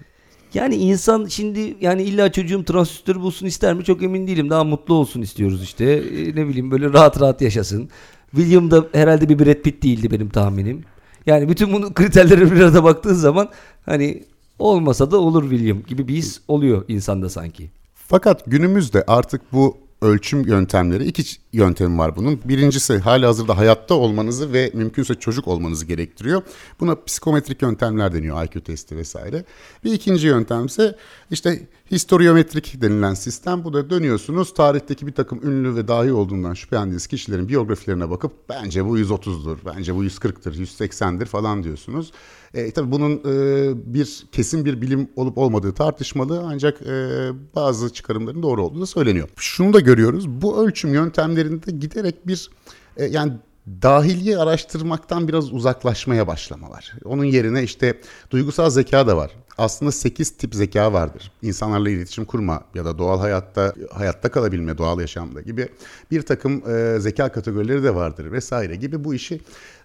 Yani 0.55 0.75
insan 0.75 1.27
şimdi 1.27 1.77
yani 1.81 2.03
illa 2.03 2.33
çocuğum 2.33 2.65
transistör 2.65 3.17
bulsun 3.17 3.47
ister 3.47 3.75
mi 3.75 3.85
çok 3.85 4.03
emin 4.03 4.27
değilim. 4.27 4.51
Daha 4.51 4.65
mutlu 4.65 4.95
olsun 4.95 5.23
istiyoruz 5.23 5.63
işte. 5.63 5.85
Ee, 5.85 6.37
ne 6.37 6.49
bileyim 6.49 6.71
böyle 6.71 6.93
rahat 6.93 7.21
rahat 7.21 7.43
yaşasın. 7.43 7.91
William 8.37 8.71
da 8.71 8.87
herhalde 8.93 9.29
bir 9.29 9.39
Brad 9.39 9.63
Pitt 9.63 9.83
değildi 9.83 10.11
benim 10.11 10.29
tahminim. 10.29 10.85
Yani 11.27 11.49
bütün 11.49 11.73
bunu 11.73 11.95
kriterlere 11.95 12.53
bir 12.53 12.61
arada 12.61 12.85
baktığın 12.85 13.15
zaman 13.15 13.49
hani 13.87 14.25
olmasa 14.59 15.11
da 15.11 15.17
olur 15.19 15.51
William 15.51 15.83
gibi 15.83 16.09
bir 16.09 16.15
his 16.15 16.41
oluyor 16.49 16.85
insanda 16.89 17.29
sanki. 17.31 17.71
Fakat 17.95 18.43
günümüzde 18.47 19.05
artık 19.07 19.53
bu 19.53 19.79
ölçüm 20.03 20.47
yöntemleri 20.47 21.05
iki 21.05 21.23
ç- 21.23 21.39
yöntem 21.53 21.99
var 21.99 22.17
bunun. 22.17 22.41
Birincisi 22.45 22.99
hali 22.99 23.27
hazırda 23.27 23.57
hayatta 23.57 23.95
olmanızı 23.95 24.53
ve 24.53 24.71
mümkünse 24.75 25.15
çocuk 25.15 25.49
olmanızı 25.49 25.87
gerektiriyor. 25.87 26.43
Buna 26.81 27.03
psikometrik 27.05 27.63
yöntemler 27.63 28.15
deniyor 28.15 28.45
IQ 28.45 28.61
testi 28.61 28.97
vesaire. 28.97 29.45
Bir 29.85 29.93
ikinci 29.93 30.27
yöntem 30.27 30.67
ise 30.67 30.97
işte 31.31 31.67
historiometrik 31.91 32.83
denilen 32.83 33.15
sistem. 33.15 33.65
Bu 33.65 33.73
da 33.73 33.91
dönüyorsunuz 33.91 34.55
tarihteki 34.55 35.07
bir 35.07 35.13
takım 35.13 35.41
ünlü 35.43 35.75
ve 35.75 35.89
dahi 35.89 36.13
olduğundan 36.13 36.55
şüphelendiğiniz 36.55 37.07
kişilerin 37.07 37.49
biyografilerine 37.49 38.11
bakıp 38.11 38.33
bence 38.49 38.85
bu 38.85 38.99
130'dur, 38.99 39.57
bence 39.67 39.95
bu 39.95 40.05
140'tır, 40.05 40.55
180'dir 40.55 41.27
falan 41.27 41.63
diyorsunuz. 41.63 42.13
E, 42.57 42.71
tabii 42.71 42.93
bunun 42.93 43.13
e, 43.13 43.95
bir 43.95 44.27
kesin 44.33 44.65
bir 44.65 44.81
bilim 44.81 45.09
olup 45.17 45.39
olmadığı 45.39 45.73
tartışmalı 45.73 46.43
ancak 46.47 46.83
e, 46.83 47.29
bazı 47.55 47.93
çıkarımların 47.93 48.43
doğru 48.43 48.65
olduğu 48.65 48.81
da 48.81 48.87
söyleniyor. 48.87 49.29
Şunu 49.37 49.73
da 49.73 49.81
görüyoruz. 49.81 50.29
Bu 50.29 50.65
ölçüm 50.65 50.95
yöntemlerinde 50.95 51.71
giderek 51.71 52.27
bir 52.27 52.51
e, 52.97 53.05
yani 53.05 53.33
dahiliye 53.67 54.39
araştırmaktan 54.39 55.29
biraz 55.29 55.53
uzaklaşmaya 55.53 56.27
başlama 56.27 56.71
var. 56.71 56.93
Onun 57.05 57.25
yerine 57.25 57.63
işte 57.63 58.01
duygusal 58.31 58.71
zeka 58.71 59.07
da 59.07 59.17
var. 59.17 59.31
Aslında 59.59 59.93
8 59.93 60.31
tip 60.31 60.55
zeka 60.55 60.93
vardır. 60.93 61.33
İnsanlarla 61.43 61.91
iletişim 61.91 62.25
kurma 62.25 62.65
ya 62.75 62.85
da 62.85 62.99
doğal 62.99 63.21
hayatta 63.21 63.75
hayatta 63.93 64.31
kalabilme, 64.31 64.79
doğal 64.79 65.01
yaşamda 65.01 65.41
gibi 65.41 65.69
bir 66.11 66.23
takım 66.23 66.71
e, 66.71 67.01
zeka 67.01 67.33
kategorileri 67.33 67.83
de 67.83 67.95
vardır 67.95 68.33
vesaire 68.33 68.77
gibi 68.77 69.05
bu 69.05 69.15
işi 69.15 69.41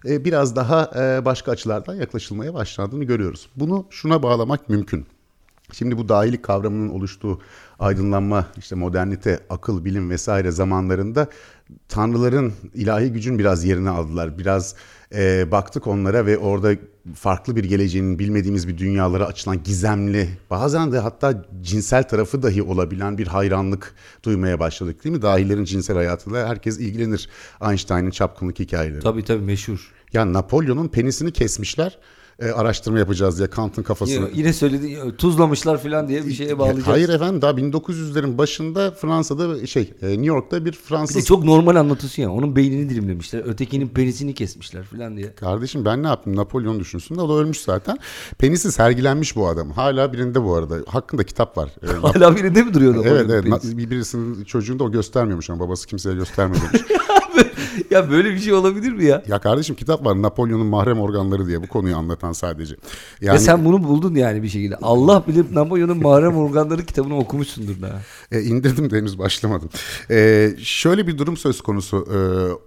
e, 0.06 0.24
biraz 0.24 0.56
daha 0.56 0.90
e, 0.96 1.24
başka 1.24 1.52
açılardan 1.52 1.94
yaklaşılmaya 1.94 2.54
başlandığını 2.54 3.04
görüyoruz. 3.04 3.48
Bunu 3.56 3.86
şuna 3.90 4.22
bağlamak 4.22 4.68
mümkün. 4.68 5.06
Şimdi 5.72 5.98
bu 5.98 6.08
dahilik 6.08 6.42
kavramının 6.42 6.88
oluştuğu 6.88 7.40
aydınlanma, 7.82 8.46
işte 8.58 8.74
modernite, 8.74 9.40
akıl, 9.50 9.84
bilim 9.84 10.10
vesaire 10.10 10.50
zamanlarında 10.50 11.28
tanrıların 11.88 12.52
ilahi 12.74 13.12
gücün 13.12 13.38
biraz 13.38 13.64
yerini 13.64 13.90
aldılar. 13.90 14.38
Biraz 14.38 14.74
e, 15.14 15.50
baktık 15.50 15.86
onlara 15.86 16.26
ve 16.26 16.38
orada 16.38 16.74
farklı 17.14 17.56
bir 17.56 17.64
geleceğinin 17.64 18.18
bilmediğimiz 18.18 18.68
bir 18.68 18.78
dünyalara 18.78 19.26
açılan 19.26 19.62
gizemli, 19.62 20.28
bazen 20.50 20.92
de 20.92 20.98
hatta 20.98 21.44
cinsel 21.62 22.08
tarafı 22.08 22.42
dahi 22.42 22.62
olabilen 22.62 23.18
bir 23.18 23.26
hayranlık 23.26 23.94
duymaya 24.24 24.60
başladık 24.60 25.04
değil 25.04 25.16
mi? 25.16 25.22
Dahilerin 25.22 25.64
cinsel 25.64 25.96
hayatıyla 25.96 26.48
herkes 26.48 26.80
ilgilenir. 26.80 27.28
Einstein'ın 27.62 28.10
çapkınlık 28.10 28.58
hikayeleri. 28.58 29.00
Tabii 29.00 29.24
tabii 29.24 29.44
meşhur. 29.44 29.92
Ya 30.12 30.32
Napolyon'un 30.32 30.88
penisini 30.88 31.32
kesmişler 31.32 31.98
e, 32.38 32.50
araştırma 32.50 32.98
yapacağız 32.98 33.38
diye 33.38 33.50
Kant'ın 33.50 33.82
kafasını. 33.82 34.14
Yine, 34.14 34.28
yine 34.34 34.52
söyledi 34.52 35.16
tuzlamışlar 35.18 35.82
falan 35.82 36.08
diye 36.08 36.26
bir 36.26 36.32
şeye 36.32 36.58
bağlayacağız. 36.58 36.86
Hayır 36.86 37.08
efendim 37.08 37.42
daha 37.42 37.52
1900'lerin 37.52 38.38
başında 38.38 38.90
Fransa'da 38.90 39.66
şey 39.66 39.92
e, 40.02 40.08
New 40.08 40.26
York'ta 40.26 40.64
bir 40.64 40.72
Fransız. 40.72 41.16
Bir 41.16 41.20
de 41.20 41.26
çok 41.26 41.44
normal 41.44 41.76
anlatıyorsun 41.76 42.22
ya. 42.22 42.30
Onun 42.30 42.56
beynini 42.56 42.90
dilimlemişler. 42.90 43.42
Ötekinin 43.46 43.88
penisini 43.88 44.34
kesmişler 44.34 44.84
falan 44.84 45.16
diye. 45.16 45.34
Kardeşim 45.34 45.84
ben 45.84 46.02
ne 46.02 46.06
yaptım? 46.06 46.36
Napolyon 46.36 46.80
düşünsün 46.80 47.16
de 47.16 47.20
o 47.20 47.28
da 47.28 47.32
ölmüş 47.32 47.60
zaten. 47.60 47.98
Penisi 48.38 48.72
sergilenmiş 48.72 49.36
bu 49.36 49.48
adam. 49.48 49.70
Hala 49.70 50.12
birinde 50.12 50.44
bu 50.44 50.54
arada. 50.54 50.76
Hakkında 50.86 51.24
kitap 51.24 51.56
var. 51.58 51.70
E, 51.82 51.86
Hala 52.18 52.36
birinde 52.36 52.62
mi 52.62 52.74
duruyor 52.74 52.96
Napolyon? 52.96 53.16
Evet 53.16 53.30
evet. 53.30 53.62
Birisinin 53.90 54.44
çocuğunda 54.44 54.84
o 54.84 54.92
göstermiyormuş 54.92 55.50
ama 55.50 55.60
babası 55.60 55.86
kimseye 55.86 56.14
göstermiyormuş. 56.14 56.72
ya 57.90 58.10
böyle 58.10 58.30
bir 58.30 58.38
şey 58.38 58.52
olabilir 58.52 58.92
mi 58.92 59.04
ya? 59.04 59.22
Ya 59.28 59.38
kardeşim 59.38 59.76
kitap 59.76 60.04
var 60.04 60.22
Napolyon'un 60.22 60.66
mahrem 60.66 61.00
organları 61.00 61.46
diye 61.46 61.62
bu 61.62 61.66
konuyu 61.66 61.96
anlatan 61.96 62.32
sadece. 62.32 62.76
Yani... 63.20 63.34
Ve 63.34 63.38
sen 63.38 63.64
bunu 63.64 63.84
buldun 63.84 64.14
yani 64.14 64.42
bir 64.42 64.48
şekilde. 64.48 64.76
Allah 64.82 65.24
bilir 65.28 65.54
Napolyon'un 65.54 66.02
mahrem 66.02 66.36
organları 66.36 66.86
kitabını 66.86 67.18
okumuşsundur 67.18 67.82
da. 67.82 68.00
E, 68.32 68.40
indirdim 68.40 68.90
de 68.90 68.96
henüz 68.96 69.18
başlamadım. 69.18 69.70
E, 70.10 70.50
şöyle 70.58 71.06
bir 71.06 71.18
durum 71.18 71.36
söz 71.36 71.60
konusu 71.60 71.96
e, 71.96 72.18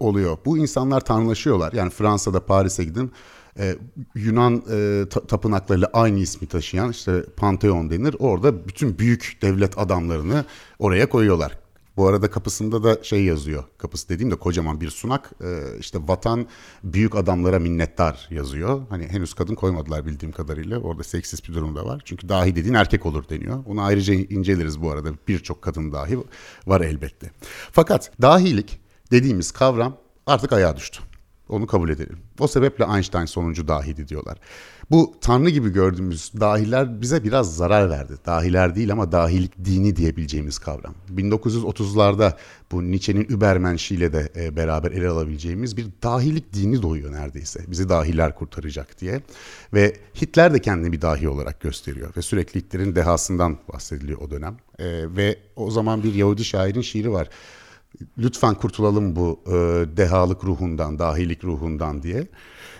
oluyor. 0.04 0.38
Bu 0.46 0.58
insanlar 0.58 1.00
tanrılaşıyorlar. 1.00 1.72
Yani 1.72 1.90
Fransa'da 1.90 2.40
Paris'e 2.46 2.84
gidin. 2.84 3.12
Ee, 3.58 3.76
Yunan 4.14 4.62
e, 4.70 5.04
ta- 5.10 5.26
tapınaklarıyla 5.26 5.90
aynı 5.92 6.18
ismi 6.18 6.48
taşıyan 6.48 6.90
işte 6.90 7.24
Pantheon 7.36 7.90
denir. 7.90 8.16
Orada 8.18 8.68
bütün 8.68 8.98
büyük 8.98 9.38
devlet 9.42 9.78
adamlarını 9.78 10.44
oraya 10.78 11.08
koyuyorlar. 11.08 11.58
Bu 11.96 12.06
arada 12.08 12.30
kapısında 12.30 12.84
da 12.84 13.04
şey 13.04 13.24
yazıyor. 13.24 13.64
Kapısı 13.78 14.08
dediğim 14.08 14.30
de 14.30 14.36
kocaman 14.36 14.80
bir 14.80 14.90
sunak. 14.90 15.30
Ee, 15.44 15.78
işte 15.80 15.98
vatan 16.06 16.46
büyük 16.84 17.16
adamlara 17.16 17.58
minnettar 17.58 18.28
yazıyor. 18.30 18.82
Hani 18.88 19.08
henüz 19.08 19.34
kadın 19.34 19.54
koymadılar 19.54 20.06
bildiğim 20.06 20.32
kadarıyla. 20.32 20.78
Orada 20.78 21.02
seksist 21.02 21.48
bir 21.48 21.54
durum 21.54 21.76
da 21.76 21.86
var. 21.86 22.02
Çünkü 22.04 22.28
dahi 22.28 22.56
dediğin 22.56 22.74
erkek 22.74 23.06
olur 23.06 23.28
deniyor. 23.28 23.64
Onu 23.66 23.82
ayrıca 23.82 24.14
inceleriz 24.14 24.82
bu 24.82 24.90
arada. 24.90 25.08
Birçok 25.28 25.62
kadın 25.62 25.92
dahi 25.92 26.18
var 26.66 26.80
elbette. 26.80 27.30
Fakat 27.72 28.12
dahilik 28.22 28.80
dediğimiz 29.10 29.50
kavram 29.50 29.96
artık 30.26 30.52
ayağa 30.52 30.76
düştü. 30.76 31.02
Onu 31.48 31.66
kabul 31.66 31.88
edelim. 31.88 32.18
O 32.38 32.48
sebeple 32.48 32.84
Einstein 32.84 33.24
sonuncu 33.24 33.68
dahiydi 33.68 34.08
diyorlar. 34.08 34.38
Bu 34.90 35.14
tanrı 35.20 35.50
gibi 35.50 35.70
gördüğümüz 35.70 36.32
dahiler 36.40 37.00
bize 37.00 37.24
biraz 37.24 37.56
zarar 37.56 37.90
verdi. 37.90 38.12
Dahiler 38.26 38.74
değil 38.76 38.92
ama 38.92 39.12
dahilik 39.12 39.64
dini 39.64 39.96
diyebileceğimiz 39.96 40.58
kavram. 40.58 40.94
1930'larda 41.16 42.32
bu 42.72 42.90
Nietzsche'nin 42.90 43.24
Übermensch 43.24 43.92
ile 43.92 44.12
de 44.12 44.32
e, 44.36 44.56
beraber 44.56 44.90
ele 44.90 45.08
alabileceğimiz 45.08 45.76
bir 45.76 45.86
dahilik 46.02 46.52
dini 46.52 46.82
doğuyor 46.82 47.12
neredeyse. 47.12 47.60
Bizi 47.68 47.88
dahiler 47.88 48.34
kurtaracak 48.34 49.00
diye. 49.00 49.20
Ve 49.74 49.96
Hitler 50.22 50.54
de 50.54 50.60
kendini 50.60 50.92
bir 50.92 51.02
dahi 51.02 51.28
olarak 51.28 51.60
gösteriyor. 51.60 52.10
Ve 52.16 52.22
sürekli 52.22 52.60
Hitler'in 52.60 52.96
dehasından 52.96 53.58
bahsediliyor 53.72 54.20
o 54.20 54.30
dönem. 54.30 54.56
E, 54.78 54.84
ve 55.16 55.38
o 55.56 55.70
zaman 55.70 56.02
bir 56.02 56.14
Yahudi 56.14 56.44
şairin 56.44 56.80
şiiri 56.80 57.12
var 57.12 57.28
lütfen 58.18 58.54
kurtulalım 58.54 59.16
bu 59.16 59.40
e, 59.46 59.52
dehalık 59.96 60.44
ruhundan, 60.44 60.98
dahilik 60.98 61.44
ruhundan 61.44 62.02
diye. 62.02 62.26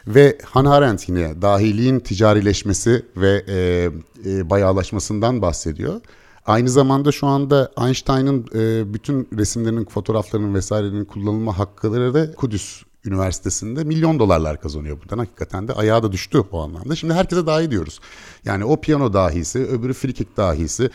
Ve 0.06 0.38
Hannah 0.44 0.72
Arendt 0.72 1.08
yine 1.08 1.42
dahiliğin 1.42 2.00
ticarileşmesi 2.00 3.06
ve 3.16 3.44
e, 3.48 3.90
e, 4.30 4.50
bayağılaşmasından 4.50 5.42
bahsediyor. 5.42 6.00
Aynı 6.46 6.68
zamanda 6.68 7.12
şu 7.12 7.26
anda 7.26 7.72
Einstein'ın 7.86 8.46
e, 8.54 8.94
bütün 8.94 9.28
resimlerinin, 9.38 9.84
fotoğraflarının 9.84 10.54
vesairenin 10.54 11.04
kullanılma 11.04 11.58
hakları 11.58 12.14
da 12.14 12.32
Kudüs 12.32 12.82
Üniversitesi'nde 13.06 13.84
milyon 13.84 14.18
dolarlar 14.18 14.60
kazanıyor 14.60 14.98
buradan. 15.00 15.18
Hakikaten 15.18 15.68
de 15.68 15.72
ayağı 15.72 16.02
da 16.02 16.12
düştü 16.12 16.38
o 16.52 16.62
anlamda. 16.62 16.96
Şimdi 16.96 17.14
herkese 17.14 17.46
dahi 17.46 17.70
diyoruz. 17.70 18.00
Yani 18.44 18.64
o 18.64 18.80
piyano 18.80 19.12
dahisi, 19.12 19.58
öbürü 19.58 19.92
frikik 19.92 20.36
dahisi. 20.36 20.90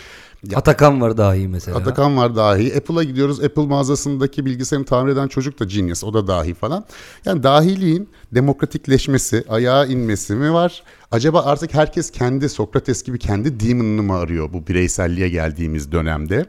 Atakan 0.56 1.02
var 1.02 1.17
dahi 1.17 1.47
mesela. 1.47 1.78
Atakan 1.78 2.17
var 2.17 2.36
dahi. 2.36 2.76
Apple'a 2.78 3.04
gidiyoruz. 3.04 3.43
Apple 3.43 3.65
mağazasındaki 3.65 4.45
bilgisayarını 4.45 4.86
tamir 4.86 5.12
eden 5.12 5.28
çocuk 5.28 5.60
da 5.60 5.65
genius. 5.65 6.04
O 6.04 6.13
da 6.13 6.28
dahi 6.28 6.54
falan. 6.54 6.86
Yani 7.26 7.43
dahiliğin 7.43 8.10
demokratikleşmesi, 8.32 9.43
ayağa 9.50 9.86
inmesi 9.86 10.36
mi 10.36 10.54
var? 10.54 10.84
Acaba 11.12 11.43
artık 11.45 11.74
herkes 11.74 12.12
kendi 12.12 12.50
Sokrates 12.50 13.04
gibi 13.04 13.19
kendi 13.19 13.60
demon'ını 13.60 14.04
mı 14.04 14.15
arıyor 14.15 14.54
bu 14.54 14.67
bireyselliğe 14.67 15.30
geldiğimiz 15.30 15.91
dönemde? 15.91 16.45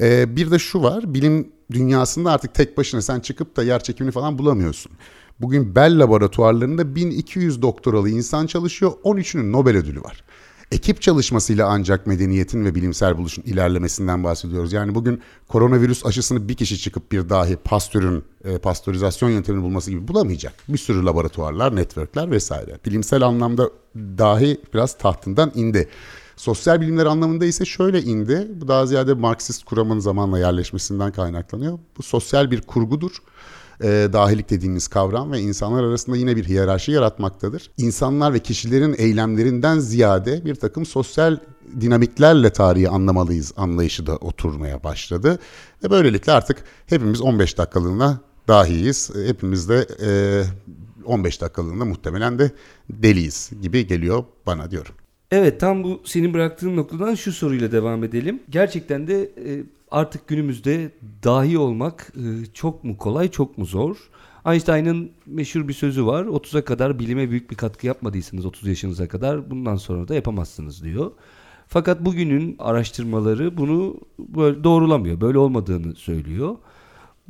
Ee, 0.00 0.36
bir 0.36 0.50
de 0.50 0.58
şu 0.58 0.82
var. 0.82 1.14
Bilim 1.14 1.52
dünyasında 1.70 2.32
artık 2.32 2.54
tek 2.54 2.78
başına 2.78 3.02
sen 3.02 3.20
çıkıp 3.20 3.56
da 3.56 3.62
yer 3.62 3.82
çekimini 3.82 4.12
falan 4.12 4.38
bulamıyorsun. 4.38 4.92
Bugün 5.40 5.74
Bell 5.74 6.00
laboratuvarlarında 6.00 6.94
1200 6.94 7.62
doktoralı 7.62 8.10
insan 8.10 8.46
çalışıyor. 8.46 8.92
13'ünün 9.04 9.52
Nobel 9.52 9.76
ödülü 9.76 10.00
var. 10.00 10.24
Ekip 10.72 11.02
çalışmasıyla 11.02 11.68
ancak 11.68 12.06
medeniyetin 12.06 12.64
ve 12.64 12.74
bilimsel 12.74 13.18
buluşun 13.18 13.42
ilerlemesinden 13.42 14.24
bahsediyoruz. 14.24 14.72
Yani 14.72 14.94
bugün 14.94 15.20
koronavirüs 15.48 16.06
aşısını 16.06 16.48
bir 16.48 16.54
kişi 16.54 16.78
çıkıp 16.78 17.12
bir 17.12 17.28
dahi 17.28 17.56
pastörün 17.56 18.24
e, 18.44 18.58
pastörizasyon 18.58 19.30
yöntemini 19.30 19.62
bulması 19.62 19.90
gibi 19.90 20.08
bulamayacak. 20.08 20.52
Bir 20.68 20.78
sürü 20.78 21.04
laboratuvarlar, 21.04 21.76
networkler 21.76 22.30
vesaire. 22.30 22.78
Bilimsel 22.86 23.22
anlamda 23.22 23.70
dahi 23.96 24.60
biraz 24.74 24.98
tahtından 24.98 25.52
indi. 25.54 25.88
Sosyal 26.40 26.80
bilimler 26.80 27.06
anlamında 27.06 27.44
ise 27.44 27.64
şöyle 27.64 28.02
indi. 28.02 28.48
Bu 28.54 28.68
daha 28.68 28.86
ziyade 28.86 29.14
Marksist 29.14 29.64
kuramın 29.64 29.98
zamanla 29.98 30.38
yerleşmesinden 30.38 31.12
kaynaklanıyor. 31.12 31.78
Bu 31.98 32.02
sosyal 32.02 32.50
bir 32.50 32.60
kurgudur. 32.60 33.22
E, 33.82 34.08
dahilik 34.12 34.50
dediğimiz 34.50 34.88
kavram 34.88 35.32
ve 35.32 35.40
insanlar 35.40 35.84
arasında 35.84 36.16
yine 36.16 36.36
bir 36.36 36.44
hiyerarşi 36.44 36.92
yaratmaktadır. 36.92 37.70
İnsanlar 37.76 38.34
ve 38.34 38.38
kişilerin 38.38 38.94
eylemlerinden 38.98 39.78
ziyade 39.78 40.44
bir 40.44 40.54
takım 40.54 40.86
sosyal 40.86 41.38
dinamiklerle 41.80 42.50
tarihi 42.50 42.88
anlamalıyız 42.88 43.52
anlayışı 43.56 44.06
da 44.06 44.16
oturmaya 44.16 44.84
başladı. 44.84 45.38
Ve 45.84 45.90
böylelikle 45.90 46.32
artık 46.32 46.64
hepimiz 46.86 47.20
15 47.20 47.58
dakikalığına 47.58 48.20
dahiyiz. 48.48 49.10
Hepimiz 49.26 49.68
de 49.68 49.86
e, 50.02 50.10
15 51.04 51.40
dakikalığında 51.40 51.84
muhtemelen 51.84 52.38
de 52.38 52.50
deliyiz 52.90 53.50
gibi 53.62 53.86
geliyor 53.86 54.24
bana 54.46 54.70
diyorum. 54.70 54.94
Evet 55.30 55.60
tam 55.60 55.84
bu 55.84 56.00
senin 56.04 56.34
bıraktığın 56.34 56.76
noktadan 56.76 57.14
şu 57.14 57.32
soruyla 57.32 57.72
devam 57.72 58.04
edelim. 58.04 58.40
Gerçekten 58.50 59.06
de 59.06 59.22
e, 59.22 59.62
artık 59.90 60.28
günümüzde 60.28 60.90
dahi 61.24 61.58
olmak 61.58 62.12
e, 62.16 62.46
çok 62.54 62.84
mu 62.84 62.96
kolay 62.96 63.30
çok 63.30 63.58
mu 63.58 63.64
zor? 63.64 63.96
Einstein'ın 64.46 65.10
meşhur 65.26 65.68
bir 65.68 65.72
sözü 65.72 66.06
var. 66.06 66.24
30'a 66.24 66.64
kadar 66.64 66.98
bilime 66.98 67.30
büyük 67.30 67.50
bir 67.50 67.56
katkı 67.56 67.86
yapmadıysanız 67.86 68.46
30 68.46 68.68
yaşınıza 68.68 69.08
kadar 69.08 69.50
bundan 69.50 69.76
sonra 69.76 70.08
da 70.08 70.14
yapamazsınız 70.14 70.84
diyor. 70.84 71.10
Fakat 71.68 72.04
bugünün 72.04 72.56
araştırmaları 72.58 73.56
bunu 73.56 74.00
böyle 74.18 74.64
doğrulamıyor. 74.64 75.20
Böyle 75.20 75.38
olmadığını 75.38 75.94
söylüyor. 75.94 76.56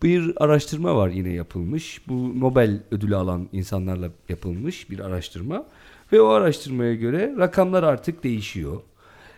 Bir 0.02 0.44
araştırma 0.44 0.96
var 0.96 1.08
yine 1.08 1.32
yapılmış. 1.32 2.08
Bu 2.08 2.40
Nobel 2.40 2.82
ödülü 2.90 3.16
alan 3.16 3.48
insanlarla 3.52 4.10
yapılmış 4.28 4.90
bir 4.90 4.98
araştırma. 4.98 5.66
Ve 6.12 6.20
o 6.20 6.28
araştırmaya 6.28 6.94
göre 6.94 7.34
rakamlar 7.38 7.82
artık 7.82 8.24
değişiyor. 8.24 8.80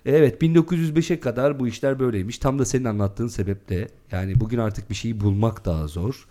Evet 0.06 0.42
1905'e 0.42 1.20
kadar 1.20 1.60
bu 1.60 1.68
işler 1.68 1.98
böyleymiş. 1.98 2.38
Tam 2.38 2.58
da 2.58 2.64
senin 2.64 2.84
anlattığın 2.84 3.28
sebeple 3.28 3.88
yani 4.12 4.40
bugün 4.40 4.58
artık 4.58 4.90
bir 4.90 4.94
şeyi 4.94 5.20
bulmak 5.20 5.64
daha 5.64 5.86
zor. 5.86 6.26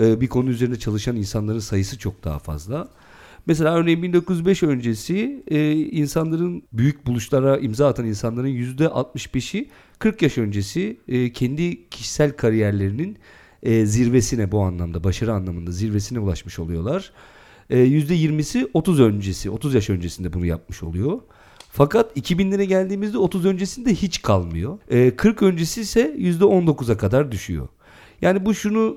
Ee, 0.00 0.20
bir 0.20 0.28
konu 0.28 0.50
üzerinde 0.50 0.78
çalışan 0.78 1.16
insanların 1.16 1.58
sayısı 1.58 1.98
çok 1.98 2.24
daha 2.24 2.38
fazla. 2.38 2.88
Mesela 3.46 3.74
örneğin 3.74 4.02
1905 4.02 4.62
öncesi 4.62 5.42
e, 5.48 5.72
insanların 5.72 6.62
büyük 6.72 7.06
buluşlara 7.06 7.58
imza 7.58 7.88
atan 7.88 8.06
insanların 8.06 8.48
%65'i 8.48 9.68
40 9.98 10.22
yaş 10.22 10.38
öncesi 10.38 10.96
e, 11.08 11.32
kendi 11.32 11.88
kişisel 11.88 12.36
kariyerlerinin 12.36 13.18
e, 13.62 13.86
zirvesine 13.86 14.52
bu 14.52 14.62
anlamda 14.62 15.04
başarı 15.04 15.32
anlamında 15.32 15.70
zirvesine 15.70 16.18
ulaşmış 16.18 16.58
oluyorlar. 16.58 17.12
%20'si 17.72 18.68
30 18.74 19.00
öncesi, 19.00 19.50
30 19.50 19.74
yaş 19.74 19.90
öncesinde 19.90 20.32
bunu 20.32 20.46
yapmış 20.46 20.82
oluyor. 20.82 21.20
Fakat 21.70 22.16
2000'lere 22.16 22.62
geldiğimizde 22.62 23.18
30 23.18 23.46
öncesinde 23.46 23.94
hiç 23.94 24.22
kalmıyor. 24.22 24.78
40 25.16 25.42
öncesi 25.42 25.80
ise 25.80 26.16
%19'a 26.18 26.96
kadar 26.96 27.32
düşüyor. 27.32 27.68
Yani 28.20 28.46
bu 28.46 28.54
şunu 28.54 28.96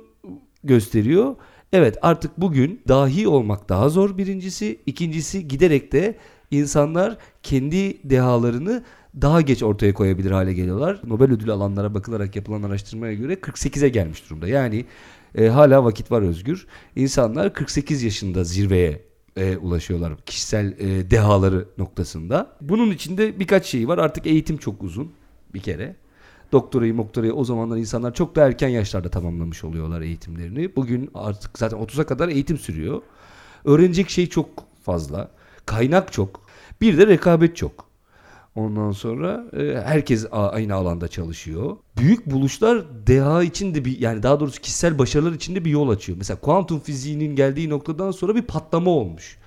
gösteriyor. 0.64 1.36
Evet 1.74 1.98
artık 2.02 2.38
bugün 2.38 2.82
dahi 2.88 3.28
olmak 3.28 3.70
daha 3.70 3.90
zor 3.90 4.18
birincisi. 4.18 4.80
ikincisi 4.86 5.48
giderek 5.48 5.92
de 5.92 6.18
insanlar 6.52 7.18
kendi 7.44 8.10
dehalarını 8.10 8.84
daha 9.22 9.42
geç 9.42 9.64
ortaya 9.64 9.94
koyabilir 9.94 10.32
hale 10.32 10.54
geliyorlar. 10.54 11.02
Nobel 11.08 11.32
ödülü 11.32 11.52
alanlara 11.52 11.94
bakılarak 11.94 12.36
yapılan 12.36 12.64
araştırmaya 12.64 13.14
göre 13.14 13.34
48'e 13.34 13.90
gelmiş 13.90 14.30
durumda. 14.30 14.48
Yani 14.48 14.86
e, 15.36 15.48
hala 15.48 15.86
vakit 15.86 16.12
var 16.12 16.22
Özgür. 16.22 16.68
İnsanlar 16.96 17.54
48 17.54 18.04
yaşında 18.04 18.44
zirveye 18.44 19.02
e, 19.38 19.58
ulaşıyorlar 19.58 20.14
kişisel 20.26 20.76
e, 20.80 21.12
dehaları 21.12 21.68
noktasında. 21.78 22.56
Bunun 22.62 22.92
içinde 22.92 23.40
birkaç 23.40 23.66
şey 23.66 23.88
var. 23.88 23.98
Artık 23.98 24.28
eğitim 24.28 24.58
çok 24.58 24.84
uzun 24.84 25.12
bir 25.54 25.60
kere. 25.60 25.96
Doktorayı 26.52 26.94
moktorayı 26.94 27.34
o 27.34 27.44
zamanlar 27.44 27.78
insanlar 27.78 28.14
çok 28.14 28.36
da 28.36 28.48
erken 28.48 28.68
yaşlarda 28.68 29.10
tamamlamış 29.10 29.64
oluyorlar 29.64 30.02
eğitimlerini. 30.02 30.76
Bugün 30.76 31.12
artık 31.14 31.60
zaten 31.60 31.80
30'a 31.80 32.06
kadar 32.06 32.30
eğitim 32.30 32.58
sürüyor. 32.58 33.02
Öğrenecek 33.66 34.10
şey 34.10 34.30
çok 34.30 34.50
fazla. 34.84 35.32
Kaynak 35.66 36.14
çok. 36.14 36.46
Bir 36.82 36.98
de 36.98 37.08
rekabet 37.08 37.56
çok. 37.56 37.85
Ondan 38.56 38.92
sonra 38.92 39.46
e, 39.58 39.82
herkes 39.86 40.26
aynı 40.32 40.76
alanda 40.76 41.08
çalışıyor. 41.08 41.78
Büyük 41.98 42.26
buluşlar 42.26 43.08
deha 43.08 43.44
için 43.44 43.76
de 43.76 43.86
bir 43.86 44.00
yani 44.00 44.24
daha 44.24 44.40
doğrusu 44.40 44.62
kişisel 44.62 45.00
başarılar 45.00 45.32
için 45.32 45.56
de 45.56 45.66
bir 45.66 45.70
yol 45.70 45.90
açıyor. 45.90 46.18
Mesela 46.18 46.40
kuantum 46.40 46.80
fiziğinin 46.80 47.36
geldiği 47.36 47.70
noktadan 47.70 48.12
sonra 48.12 48.36
bir 48.36 48.42
patlama 48.42 48.92
olmuş. 48.92 49.38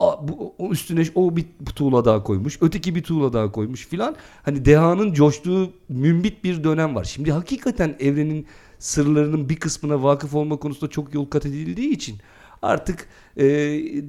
A, 0.00 0.28
bu, 0.28 0.54
o 0.58 0.70
üstüne 0.70 1.04
o 1.14 1.36
bir 1.36 1.46
tuğla 1.76 2.04
daha 2.04 2.22
koymuş. 2.22 2.58
Öteki 2.60 2.94
bir 2.94 3.02
tuğla 3.02 3.32
daha 3.32 3.52
koymuş 3.52 3.86
filan. 3.86 4.16
Hani 4.42 4.64
dehanın 4.64 5.12
coştuğu 5.12 5.72
mümbit 5.88 6.44
bir 6.44 6.64
dönem 6.64 6.94
var. 6.94 7.04
Şimdi 7.04 7.32
hakikaten 7.32 7.96
evrenin 8.00 8.46
sırlarının 8.78 9.48
bir 9.48 9.56
kısmına 9.56 10.02
vakıf 10.02 10.34
olma 10.34 10.56
konusunda 10.56 10.90
çok 10.90 11.14
yol 11.14 11.26
kat 11.26 11.46
edildiği 11.46 11.90
için 11.90 12.16
artık 12.62 13.08
e, 13.36 13.46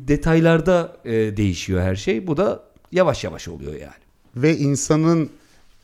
detaylarda 0.07 0.97
e, 1.05 1.11
değişiyor 1.37 1.81
her 1.81 1.95
şey. 1.95 2.27
Bu 2.27 2.37
da 2.37 2.63
yavaş 2.91 3.23
yavaş 3.23 3.47
oluyor 3.47 3.73
yani. 3.73 4.08
Ve 4.35 4.57
insanın 4.57 5.29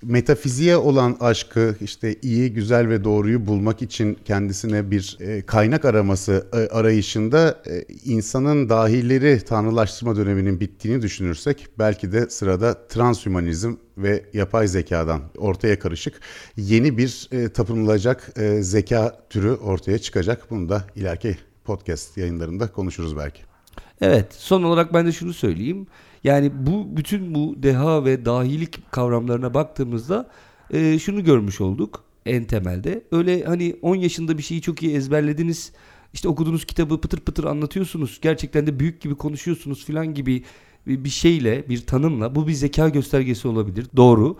metafiziğe 0.05 0.77
olan 0.77 1.17
aşkı 1.19 1.75
işte 1.81 2.15
iyi, 2.21 2.53
güzel 2.53 2.89
ve 2.89 3.03
doğruyu 3.03 3.47
bulmak 3.47 3.81
için 3.81 4.17
kendisine 4.25 4.91
bir 4.91 5.17
e, 5.19 5.41
kaynak 5.41 5.85
araması 5.85 6.47
e, 6.53 6.57
arayışında 6.57 7.63
e, 7.67 7.85
insanın 8.05 8.69
dahileri 8.69 9.41
tanrılaştırma 9.41 10.15
döneminin 10.15 10.59
bittiğini 10.59 11.01
düşünürsek 11.01 11.67
belki 11.79 12.11
de 12.11 12.29
sırada 12.29 12.87
transhümanizm 12.87 13.73
ve 13.97 14.25
yapay 14.33 14.67
zekadan 14.67 15.21
ortaya 15.37 15.79
karışık 15.79 16.19
yeni 16.57 16.97
bir 16.97 17.29
tapınılacak 17.53 18.33
zeka 18.59 19.19
türü 19.29 19.51
ortaya 19.51 19.99
çıkacak. 19.99 20.51
Bunu 20.51 20.69
da 20.69 20.83
ileriki 20.95 21.37
podcast 21.63 22.17
yayınlarında 22.17 22.71
konuşuruz 22.71 23.17
belki. 23.17 23.54
Evet 24.01 24.33
son 24.33 24.63
olarak 24.63 24.93
ben 24.93 25.05
de 25.05 25.11
şunu 25.11 25.33
söyleyeyim. 25.33 25.87
Yani 26.23 26.51
bu 26.55 26.97
bütün 26.97 27.35
bu 27.35 27.55
deha 27.63 28.05
ve 28.05 28.25
dahilik 28.25 28.91
kavramlarına 28.91 29.53
baktığımızda 29.53 30.29
e, 30.73 30.99
şunu 30.99 31.23
görmüş 31.23 31.61
olduk 31.61 32.03
en 32.25 32.43
temelde. 32.43 33.03
Öyle 33.11 33.43
hani 33.43 33.75
10 33.81 33.95
yaşında 33.95 34.37
bir 34.37 34.43
şeyi 34.43 34.61
çok 34.61 34.83
iyi 34.83 34.95
ezberlediniz. 34.95 35.71
İşte 36.13 36.27
okuduğunuz 36.27 36.65
kitabı 36.65 37.01
pıtır 37.01 37.19
pıtır 37.19 37.43
anlatıyorsunuz. 37.43 38.19
Gerçekten 38.21 38.67
de 38.67 38.79
büyük 38.79 39.01
gibi 39.01 39.15
konuşuyorsunuz 39.15 39.85
filan 39.85 40.13
gibi 40.13 40.43
bir 40.87 41.09
şeyle, 41.09 41.69
bir 41.69 41.85
tanımla 41.85 42.35
bu 42.35 42.47
bir 42.47 42.53
zeka 42.53 42.89
göstergesi 42.89 43.47
olabilir. 43.47 43.85
Doğru. 43.95 44.37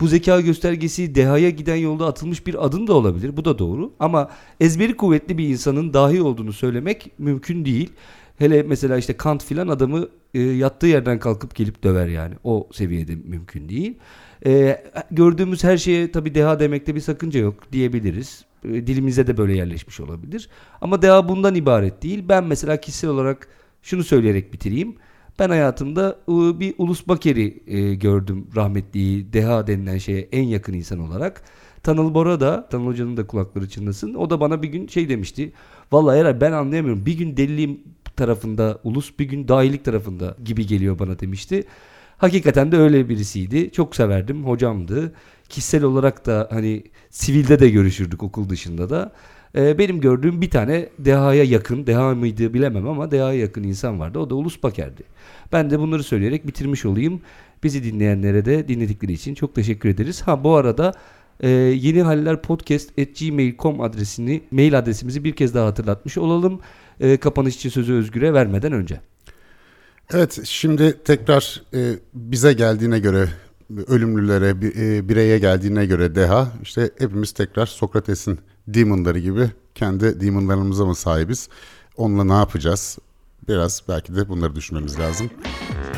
Bu 0.00 0.08
zeka 0.08 0.40
göstergesi 0.40 1.14
dehaya 1.14 1.50
giden 1.50 1.76
yolda 1.76 2.06
atılmış 2.06 2.46
bir 2.46 2.66
adım 2.66 2.86
da 2.86 2.92
olabilir. 2.92 3.36
Bu 3.36 3.44
da 3.44 3.58
doğru. 3.58 3.92
Ama 3.98 4.30
ezberi 4.60 4.96
kuvvetli 4.96 5.38
bir 5.38 5.48
insanın 5.48 5.92
dahi 5.92 6.22
olduğunu 6.22 6.52
söylemek 6.52 7.10
mümkün 7.18 7.64
değil. 7.64 7.90
Hele 8.38 8.62
mesela 8.62 8.96
işte 8.96 9.16
Kant 9.16 9.44
filan 9.44 9.68
adamı 9.68 10.08
e, 10.34 10.40
yattığı 10.40 10.86
yerden 10.86 11.18
kalkıp 11.18 11.54
gelip 11.54 11.82
döver 11.82 12.06
yani. 12.06 12.34
O 12.44 12.68
seviyede 12.72 13.14
mümkün 13.14 13.68
değil. 13.68 13.94
E, 14.46 14.82
gördüğümüz 15.10 15.64
her 15.64 15.76
şeye 15.76 16.12
tabii 16.12 16.34
deha 16.34 16.60
demekte 16.60 16.94
bir 16.94 17.00
sakınca 17.00 17.40
yok 17.40 17.72
diyebiliriz. 17.72 18.44
E, 18.64 18.86
dilimize 18.86 19.26
de 19.26 19.36
böyle 19.36 19.56
yerleşmiş 19.56 20.00
olabilir. 20.00 20.48
Ama 20.80 21.02
deha 21.02 21.28
bundan 21.28 21.54
ibaret 21.54 22.02
değil. 22.02 22.24
Ben 22.28 22.44
mesela 22.44 22.80
kişisel 22.80 23.10
olarak 23.10 23.48
şunu 23.82 24.04
söyleyerek 24.04 24.52
bitireyim. 24.52 24.96
Ben 25.38 25.48
hayatımda 25.48 26.18
e, 26.28 26.60
bir 26.60 26.74
Ulus 26.78 27.08
Baker'i 27.08 27.62
e, 27.66 27.94
gördüm 27.94 28.46
rahmetliyi 28.56 29.32
deha 29.32 29.66
denilen 29.66 29.98
şeye 29.98 30.28
en 30.32 30.42
yakın 30.42 30.72
insan 30.72 30.98
olarak. 30.98 31.42
Tanıl 31.82 32.14
Bora 32.14 32.40
da, 32.40 32.68
Tanıl 32.68 32.86
Hoca'nın 32.86 33.16
da 33.16 33.26
kulakları 33.26 33.68
çınlasın. 33.68 34.14
O 34.14 34.30
da 34.30 34.40
bana 34.40 34.62
bir 34.62 34.68
gün 34.68 34.86
şey 34.86 35.08
demişti. 35.08 35.52
Vallahi 35.92 36.16
eğer 36.16 36.40
ben 36.40 36.52
anlayamıyorum. 36.52 37.06
Bir 37.06 37.18
gün 37.18 37.36
deliliğim 37.36 37.80
tarafında 38.16 38.78
ulus 38.84 39.18
bir 39.18 39.24
gün 39.24 39.48
dahilik 39.48 39.84
tarafında 39.84 40.36
gibi 40.44 40.66
geliyor 40.66 40.98
bana 40.98 41.18
demişti. 41.18 41.64
Hakikaten 42.18 42.72
de 42.72 42.76
öyle 42.76 43.08
birisiydi. 43.08 43.70
Çok 43.72 43.96
severdim. 43.96 44.44
Hocamdı. 44.44 45.12
Kişisel 45.48 45.84
olarak 45.84 46.26
da 46.26 46.48
hani 46.50 46.84
sivilde 47.10 47.60
de 47.60 47.70
görüşürdük 47.70 48.22
okul 48.22 48.48
dışında 48.48 48.90
da. 48.90 49.12
Ee, 49.56 49.78
benim 49.78 50.00
gördüğüm 50.00 50.40
bir 50.40 50.50
tane 50.50 50.88
dehaya 50.98 51.44
yakın, 51.44 51.86
deha 51.86 52.14
mıydı 52.14 52.54
bilemem 52.54 52.88
ama 52.88 53.10
dehaya 53.10 53.40
yakın 53.40 53.62
insan 53.62 54.00
vardı. 54.00 54.18
O 54.18 54.30
da 54.30 54.34
Ulus 54.34 54.62
Baker'di. 54.62 55.02
Ben 55.52 55.70
de 55.70 55.78
bunları 55.78 56.02
söyleyerek 56.02 56.46
bitirmiş 56.46 56.84
olayım. 56.84 57.20
Bizi 57.62 57.84
dinleyenlere 57.84 58.44
de 58.44 58.68
dinledikleri 58.68 59.12
için 59.12 59.34
çok 59.34 59.54
teşekkür 59.54 59.88
ederiz. 59.88 60.22
Ha 60.22 60.44
bu 60.44 60.54
arada 60.54 60.92
e, 61.40 61.48
yeni 61.48 62.02
haller 62.02 62.42
podcast 62.42 62.98
at 62.98 63.08
gmail.com 63.20 63.80
adresini 63.80 64.42
mail 64.50 64.78
adresimizi 64.78 65.24
bir 65.24 65.32
kez 65.32 65.54
daha 65.54 65.66
hatırlatmış 65.66 66.18
olalım. 66.18 66.60
E, 67.00 67.16
kapanış 67.16 67.56
için 67.56 67.70
sözü 67.70 67.94
Özgür'e 67.94 68.32
vermeden 68.32 68.72
önce. 68.72 69.00
Evet 70.10 70.40
şimdi 70.44 70.98
tekrar 71.04 71.62
e, 71.74 71.94
bize 72.14 72.52
geldiğine 72.52 72.98
göre 72.98 73.28
ölümlülere 73.86 74.48
e, 74.48 75.08
bireye 75.08 75.38
geldiğine 75.38 75.86
göre 75.86 76.14
deha 76.14 76.48
işte 76.62 76.90
hepimiz 76.98 77.32
tekrar 77.32 77.66
Sokrates'in 77.66 78.38
demonları 78.68 79.18
gibi 79.18 79.50
kendi 79.74 80.20
demonlarımıza 80.20 80.86
mı 80.86 80.94
sahibiz? 80.94 81.48
Onunla 81.96 82.24
ne 82.24 82.32
yapacağız? 82.32 82.98
Biraz 83.48 83.82
belki 83.88 84.16
de 84.16 84.28
bunları 84.28 84.56
düşünmemiz 84.56 84.98
lazım. 84.98 85.30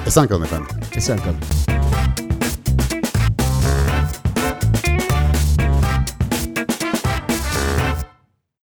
Esen 0.07 0.29
kalın 0.29 0.43
efendim. 0.45 0.69
Esen 0.97 1.19
kalın. 1.19 1.78